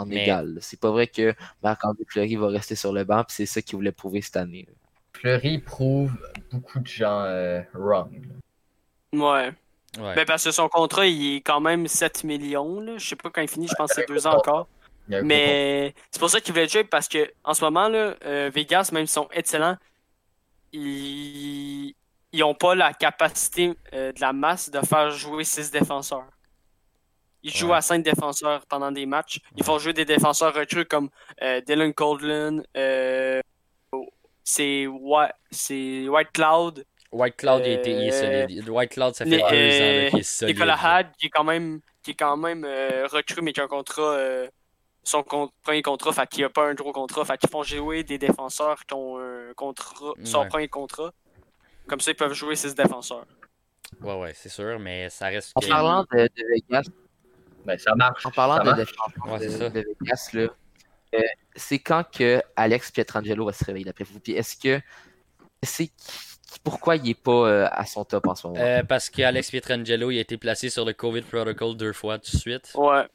[0.00, 0.58] en Mais- égal.
[0.60, 3.76] C'est pas vrai que Marc-André Fleury va rester sur le banc, puis c'est ça qu'il
[3.76, 4.66] voulait prouver cette année.
[5.12, 6.12] Fleury prouve
[6.50, 8.26] beaucoup de gens euh, wrong.
[9.12, 9.52] Ouais.
[9.98, 10.14] Ouais.
[10.14, 12.80] Ben, parce que son contrat, il est quand même 7 millions.
[12.80, 12.98] Là.
[12.98, 14.68] Je sais pas quand il finit, je pense que c'est deux ans encore.
[15.08, 18.50] Mais c'est pour ça qu'il voulait le jouer parce que en ce moment, là, euh,
[18.52, 19.76] Vegas, même s'ils sont excellents,
[20.72, 21.94] ils
[22.36, 26.26] ils ont pas la capacité euh, de la masse de faire jouer six défenseurs.
[27.42, 29.40] Ils jouent à cinq défenseurs pendant des matchs.
[29.56, 31.08] Ils font jouer des défenseurs recrues comme
[31.42, 33.40] euh, Dylan Coldland, euh,
[34.42, 38.68] c'est White, c'est White Cloud, White Cloud, il, était, il est solide.
[38.68, 39.56] White Cloud, ça fait deux ans qu'il
[40.20, 40.54] est solide.
[40.54, 43.68] Nicolas Had, qui est quand même, qui est quand même recru, mais qui a un
[43.68, 44.18] contrat,
[45.06, 48.02] son con- premier contrat, fait qu'il a pas un gros contrat, fait qu'ils font jouer
[48.02, 50.48] des défenseurs qui ont un contrat, son Ouais.
[50.48, 51.12] premier contrat.
[51.86, 53.24] Comme ça, ils peuvent jouer six défenseurs.
[54.00, 55.52] Ouais, ouais, c'est sûr, mais ça reste.
[55.54, 56.88] En que- parlant de, de Vegas,
[57.64, 58.26] Ben, ça marche.
[58.26, 60.48] en parlant ça de défenseurs Ouais, de, Vegas, là,
[61.14, 61.22] euh,
[61.54, 64.18] c'est quand que Alex Pietrangelo va se réveiller d'après vous?
[64.18, 64.80] Puis est-ce que
[65.62, 68.58] c'est qui- pourquoi il est pas euh, à son top en ce moment?
[68.60, 72.32] Euh, parce qu'Alex Pietrangelo, il a été placé sur le COVID protocol deux fois tout
[72.32, 72.72] de suite.
[72.74, 73.06] Ouais.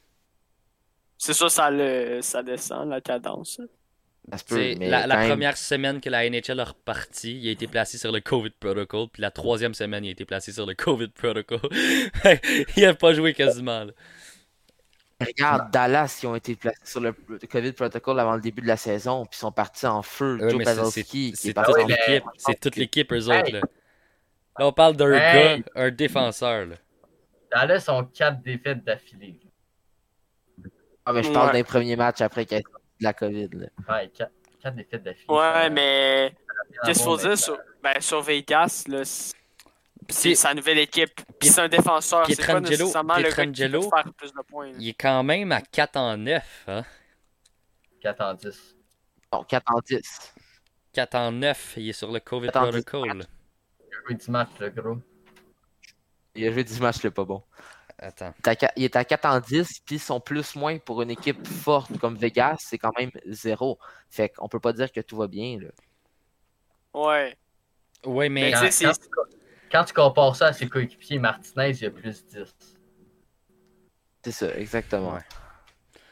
[1.23, 3.61] C'est ça, ça, le, ça descend, la cadence.
[4.31, 6.59] Ça se Tu peut, sais, mais la, la quand même, première semaine que la NHL
[6.59, 10.07] a reparti, il a été placé sur le COVID protocol, puis la troisième semaine, il
[10.07, 11.59] a été placé sur le COVID protocol.
[12.75, 13.83] il a pas joué quasiment.
[13.83, 13.91] là.
[15.19, 18.77] Regarde, Dallas, ils ont été placés sur le COVID protocol avant le début de la
[18.77, 20.39] saison, puis ils sont partis en feu.
[20.41, 23.45] Ouais, Joe mais c'est- toute en l'équipe, c'est toute l'équipe, eux autres.
[23.45, 23.51] Hey!
[23.51, 23.61] Là.
[24.57, 25.59] Là, on parle d'un Hey!
[25.59, 26.65] gars, un défenseur.
[26.65, 26.75] Là.
[27.51, 29.39] Dallas ont 4 défaites d'affilée.
[31.05, 31.53] Ah, mais je parle Ouais.
[31.61, 33.49] d'un premier match après qu'il y ait de la COVID.
[33.53, 33.67] là.
[33.89, 35.25] Ouais, 4, défaites d'affilée.
[35.29, 36.35] Ouais, ça- mais
[36.85, 39.01] qu'est-ce qu'il faut dire sur, ben, sur Vegas, là,
[40.09, 41.21] c'est sa nouvelle équipe.
[41.39, 42.25] Puis c'est un défenseur.
[42.27, 44.67] C'est pas Pietrangelo- nécessairement le gars qui peut Pietrangelo, faire plus de points.
[44.67, 44.77] là.
[44.79, 46.63] Il est quand même à 4 en 9.
[46.67, 46.83] Hein?
[48.01, 48.75] 4 en 10.
[49.33, 50.33] Non, 4 en 10.
[50.93, 53.13] 4 en 9, il est sur le COVID Quatre en dix protocol.
[53.17, 53.27] matchs.
[53.89, 54.97] Il a joué 10 matchs, le gros.
[56.35, 57.41] Il a joué 10 matchs, le pas bon.
[58.03, 58.33] Attends.
[58.39, 61.11] Il est à qua- Il est à 4 en 10, puis son plus-moins pour une
[61.11, 63.77] équipe forte comme Vegas, c'est quand même 0.
[64.09, 65.59] Fait qu'on peut pas dire que tout va bien.
[65.59, 65.67] Là.
[66.93, 67.37] Ouais.
[68.05, 68.93] Ouais, mais Mais Quand, tu quand
[69.71, 72.55] quand compares ça à ses coéquipiers, Martinez, il a plus 10.
[74.25, 75.13] C'est ça, exactement.
[75.13, 75.21] Ouais.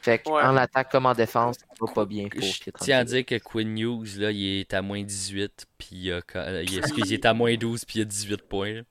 [0.02, 0.40] Fait Ouais.
[0.42, 3.36] qu'en attaque comme en défense, ça va pas bien pour je tiens à dire que
[3.38, 7.26] Quinn Hughes, là, il est à moins 18, puis il euh, il, excuse, il est
[7.26, 8.72] à moins 12, puis il a 18 points.
[8.74, 8.82] là.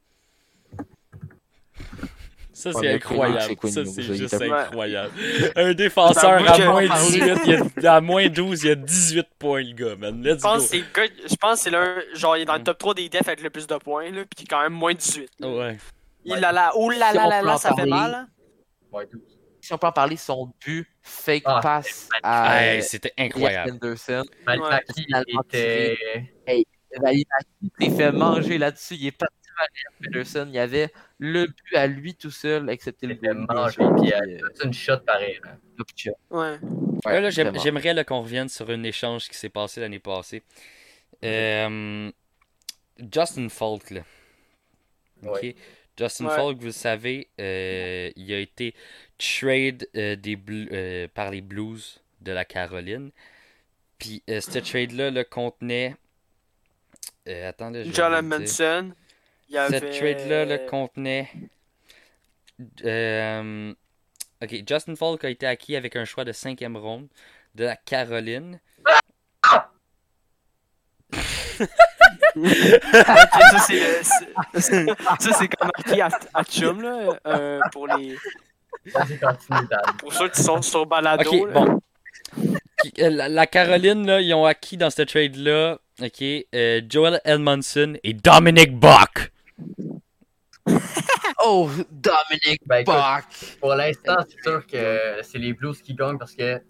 [2.60, 3.55] Ça, c'est incroyable.
[3.70, 5.14] Ça, c'est juste incroyable.
[5.55, 9.28] Un défenseur à moins on va 18, il a, à moins 12, il a 18
[9.39, 10.22] points, le gars, man.
[10.22, 10.64] Let's Je pense go.
[10.64, 12.78] que c'est le gars- je pense que c'est l'un, genre, il est dans le top
[12.78, 14.93] 3 des defs avec le plus de points, là, puis il est quand même moins
[14.93, 15.30] 18.
[15.41, 15.78] Ouais.
[16.26, 18.14] Il a la, oh là là là ça fait mal.
[18.14, 18.28] hein.
[18.91, 19.22] Ouais, 12.
[19.62, 23.72] Si on peut en parler, son but fake Ah, pass à Hey, C'était incroyable.
[23.72, 24.24] Anderson.
[24.45, 25.97] Malpaki Finalement était.
[26.97, 28.95] Valimaki s'est fait manger là-dessus.
[28.95, 30.45] Il est parti vers Anderson.
[30.49, 30.89] Il y avait
[31.20, 33.22] le but à lui tout seul, excepté le but.
[33.22, 35.39] puis euh, euh, c'est une shot pareil.
[35.45, 35.57] hein.
[35.78, 36.12] top shot.
[36.30, 36.57] Ouais.
[37.05, 40.43] Ouais, Là, j'aimerais là, qu'on revienne sur un échange qui s'est passé l'année passée.
[41.24, 42.12] Euh,
[43.14, 44.01] Justin Falk, là.
[45.24, 45.41] Ok?
[45.41, 45.55] Ouais.
[45.97, 46.36] Justin Ouais.
[46.36, 48.74] Falk, vous le savez, euh, il a été
[49.18, 50.38] trade euh, des
[50.72, 53.12] euh, par les Blues de la Caroline.
[53.97, 55.95] Puis euh, ce trade-là le contenait.
[57.28, 58.26] Euh, attendez, John.
[58.26, 58.93] Manson.
[59.49, 59.79] Il y avait...
[59.79, 61.29] Cette trade-là le contenait.
[62.85, 63.73] euh,
[64.43, 67.07] ok, Justin Falk a été acquis avec un choix de cinquième ronde
[67.55, 68.59] de la Caroline.
[72.35, 72.45] Ok,
[73.51, 74.85] ça, c'est
[75.19, 78.15] ça, c'est comme marqué à, à Chum, là, euh, pour, les,
[79.97, 81.29] pour ceux qui sont sur Balado.
[81.29, 81.53] Ok, là.
[81.53, 81.79] bon.
[82.99, 86.23] Euh, La, la Caroline, là, ils ont acquis dans ce trade-là, ok,
[86.53, 89.31] euh, Joel Edmondson et Dominic Buck.
[91.43, 92.95] Oh, Dominic Ben, écoute!
[93.61, 96.61] Pour l'instant, c'est sûr que c'est les Blues qui gagnent parce que.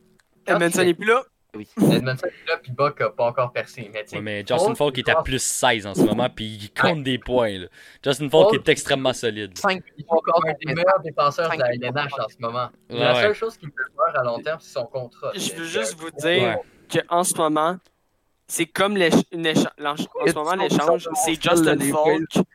[0.46, 1.24] Edmondson n'est plus là.
[1.56, 3.90] Edmondson est là, puis Buck a pas encore percé.
[3.92, 6.70] Mais, Ouais, mais Justin Falk est à joueur- plus 16 en ce moment, puis il
[6.72, 7.58] compte des points.
[7.58, 7.68] Là.
[8.06, 9.58] Justin Falk Falk- est extrêmement solide.
[9.58, 12.70] 5 Il est encore un des meilleurs défenseurs de la LNH en ce moment.
[12.92, 15.32] Ouais, la seule chose qui me fait peur à long terme, c'est son contrat.
[15.36, 16.60] Je veux juste vous dire
[16.94, 17.04] Ouais.
[17.08, 17.78] qu'en ce moment,
[18.48, 22.46] c'est comme l'éch- une écha- l'ench- en ce moment, l'échange, c'est Justin Falk,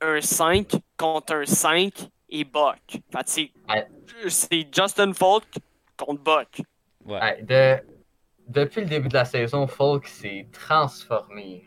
[0.00, 1.92] un 5 contre un 5
[2.30, 2.78] et Buck.
[2.88, 3.86] Fait c'est Ouais.
[4.28, 5.44] c'est Justin Falk
[5.96, 6.62] contre Buck.
[7.04, 7.20] Ouais.
[7.20, 7.82] ouais, de-
[8.48, 11.66] depuis le début de la saison, Falk s'est transformé.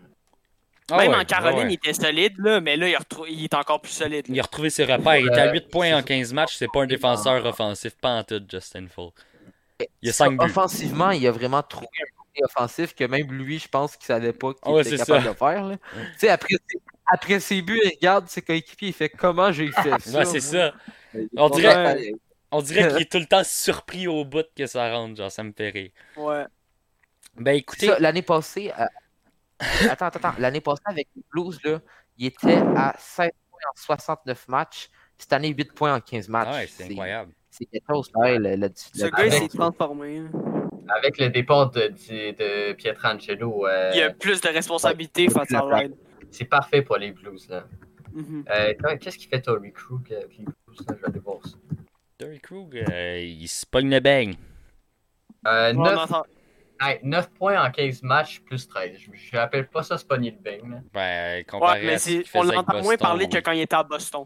[0.91, 1.69] Ah Même ouais, en Caroline, ouais, ouais.
[1.71, 4.27] il était solide, là, mais là, il, a retrou- il est encore plus solide.
[4.27, 4.33] là.
[4.35, 5.15] Il a retrouvé ses repères.
[5.17, 6.55] Il est à Euh, 8 points en 15 matchs.
[6.57, 9.13] C'est pas un défenseur offensif, pas en tout, Justin Falk.
[9.79, 10.45] Il y a 5 buts.
[10.45, 14.33] Offensivement, il a vraiment trouvé un côté offensif que même lui, je pense qu'il savait
[14.33, 15.31] pas qu'il Ah ouais, était c'est capable ça.
[15.31, 15.63] de faire.
[15.69, 15.77] là.
[15.77, 16.55] Tu sais, après,
[17.05, 20.19] après ses buts, il regarde ses coéquipiers, il fait comment j'ai fait ça.
[20.19, 20.73] Ouais, c'est ça.
[21.37, 22.13] On dirait-.
[22.55, 25.15] On dirait qu'il est tout le temps surpris au bout que ça rentre.
[25.17, 25.89] Genre, ça me fait rire.
[26.15, 26.45] Ouais.
[27.35, 28.85] Ben écoutez, ça, l'année passée, euh,
[29.89, 31.79] attends, attends, attends, l'année passée avec les Blues, là,
[32.19, 34.89] il était à 16 points en 69 matchs.
[35.17, 36.47] Cette année, 8 points en 15 matchs.
[36.51, 37.31] ah ouais, c'est incroyable.
[37.49, 40.21] C'est quelque chose, ouais, le, le- Ce le- gars, il s'est transformé.
[40.95, 42.31] Avec le départ de, de,
[42.69, 45.89] de Pietrangelo, euh, Il a plus de responsabilités face à Ryan.
[46.33, 47.47] C'est parfait pour les Blues.
[47.49, 47.65] Là.
[48.13, 48.45] Mhm.
[48.49, 50.85] Euh, Qu'est-ce qu'il fait Tory Krug avec les Blues?
[50.87, 50.95] Là?
[50.95, 51.55] Je vais aller voir ça.
[52.17, 54.35] Terry Krug, euh, il se pogne le bang.
[55.47, 56.25] Euh, On 9, entend-
[56.79, 58.97] hey, 9 points en 15 matchs plus 13.
[58.97, 60.69] Je, je rappelle pas ça, ni le bang.
[60.71, 60.77] là.
[60.93, 63.61] Ben, comparé Ouais, mais à ce qu'il c'est- on l'entend moins parler que quand il
[63.61, 64.25] était à Boston.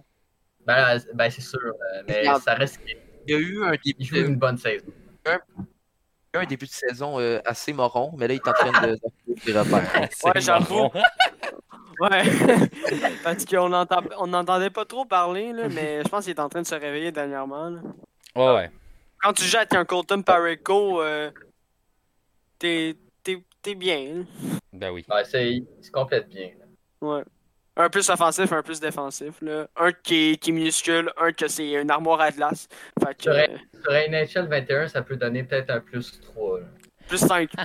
[0.66, 2.42] Ben, ben, c'est sûr, euh, mais Regarde.
[2.42, 4.86] ça reste qu'il Il y a eu un début, une bonne saison.
[6.34, 8.98] un début de saison euh, assez moron, mais là, il est en train de,
[10.24, 10.90] Ouais, j'avoue.
[12.00, 12.24] Ouais.
[13.24, 14.02] Parce qu'on entend...
[14.20, 16.76] on n'entendait pas trop parler, là, mais je pense qu'il est en train de se
[16.76, 17.70] réveiller dernièrement.
[17.70, 17.80] là.
[18.36, 18.72] Ouais, ouais.
[19.22, 21.32] Quand tu avec un Colton Pareko, euh,
[22.60, 24.18] t'es t'es- t'es bien.
[24.22, 24.26] hein.
[24.74, 25.04] Ben oui.
[25.10, 26.52] Ouais, c'est, il se complète bien.
[26.60, 26.66] là.
[27.08, 27.24] Ouais.
[27.80, 29.36] Un plus offensif, un plus défensif.
[29.42, 29.68] Là.
[29.76, 32.68] Un qui est, qui est minuscule, un que c'est une armoire à glace.
[33.04, 33.50] Fait que, vrai.
[33.52, 36.60] euh, Sur un NHL 21, ça peut donner peut-être un plus 3.
[36.62, 36.66] Là.
[37.08, 37.50] Plus 5.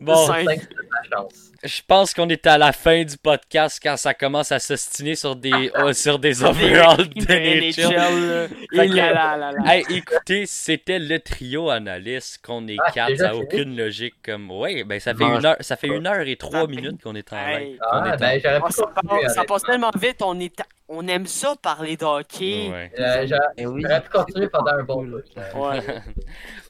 [0.00, 0.48] Bon, cinq.
[0.48, 0.76] 5, c'est de
[1.10, 1.50] la chance.
[1.62, 5.36] je pense qu'on est à la fin du podcast quand ça commence à s'ostiner sur
[5.36, 8.48] des, euh, sur des overalls de NHL.
[8.72, 9.74] Et là, là, là, là.
[9.74, 14.50] Hey, écoutez, c'était le trio analyste qu'on est Ah, quatre, ça n'a aucune logique comme.
[14.50, 17.30] Ouais, ben ça fait une heure, ça fait une heure et trois minutes qu'on est
[17.32, 17.78] en live.
[17.82, 19.44] Ah, en- ben, ça, passe, ça honnêtement.
[19.46, 22.70] passe tellement vite, on, est on aime ça parler de hockey.
[22.70, 22.90] Ouais.
[22.98, 25.22] Euh, j'aurais, Eh pu continuer pendant un bon bout.
[25.56, 25.80] Ouais.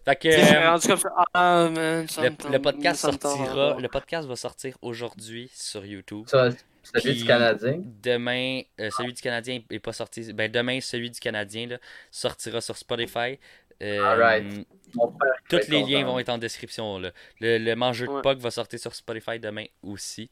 [0.05, 1.09] Fait que euh, rendu comme ça.
[1.33, 6.27] Ah, man, ça me le, podcast sortira, le podcast va sortir aujourd'hui sur YouTube.
[6.29, 6.51] Ça,
[6.83, 7.81] celui Puis- du Canadien?
[8.03, 10.33] Demain, euh, celui du Canadien est pas sorti.
[10.35, 11.79] Ben demain, celui du Canadien là,
[12.11, 13.39] sortira sur Spotify.
[13.83, 14.63] Euh,
[15.49, 16.99] Tous les liens vont être en description.
[16.99, 17.11] Là.
[17.41, 18.23] Le, le mangeur de Ouais.
[18.23, 20.31] POC va sortir sur Spotify demain aussi.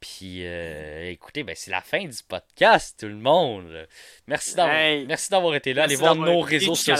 [0.00, 3.88] Puis, euh, écoutez, ben, c'est la fin du podcast, tout le monde.
[4.28, 5.06] Merci d'avoir, Hey.
[5.06, 5.84] merci d'avoir été là.
[5.84, 6.94] Allez voir nos réseaux sociaux.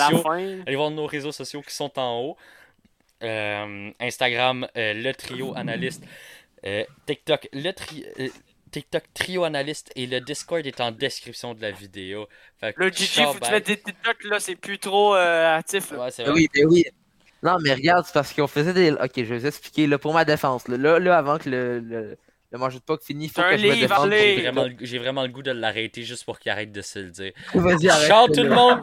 [0.67, 2.37] Allez voir nos réseaux sociaux qui sont en haut.
[3.23, 6.05] Euh, Instagram, euh, le trio analyste.
[6.67, 8.29] Euh, TikTok, le tri- euh,
[8.71, 12.29] TikTok trio analyste et le Discord est en description de la vidéo.
[12.61, 13.51] Fait que Le Gigi, faut que tu bye.
[13.53, 15.91] mettes des TikTok, là, c'est plus trop euh, actif.
[15.93, 15.99] Là.
[16.05, 16.33] Ouais, c'est vrai.
[16.33, 16.85] Oui, ben oui.
[17.43, 18.91] Non, mais regarde, c'est parce qu'on faisait des.
[18.93, 19.87] Ok, je vais vous expliquer.
[19.87, 22.19] Là, pour ma défense, là, là, là, avant que le, le,
[22.51, 24.07] le manger de puck il faut que je me défende.
[24.13, 24.37] allez.
[24.37, 26.99] J'ai vraiment, le- j'ai vraiment le goût de l'arrêter juste pour qu'il arrête de se
[26.99, 27.33] le dire.
[27.55, 28.09] Vas-y, arrête.
[28.09, 28.81] Ciao tout le monde!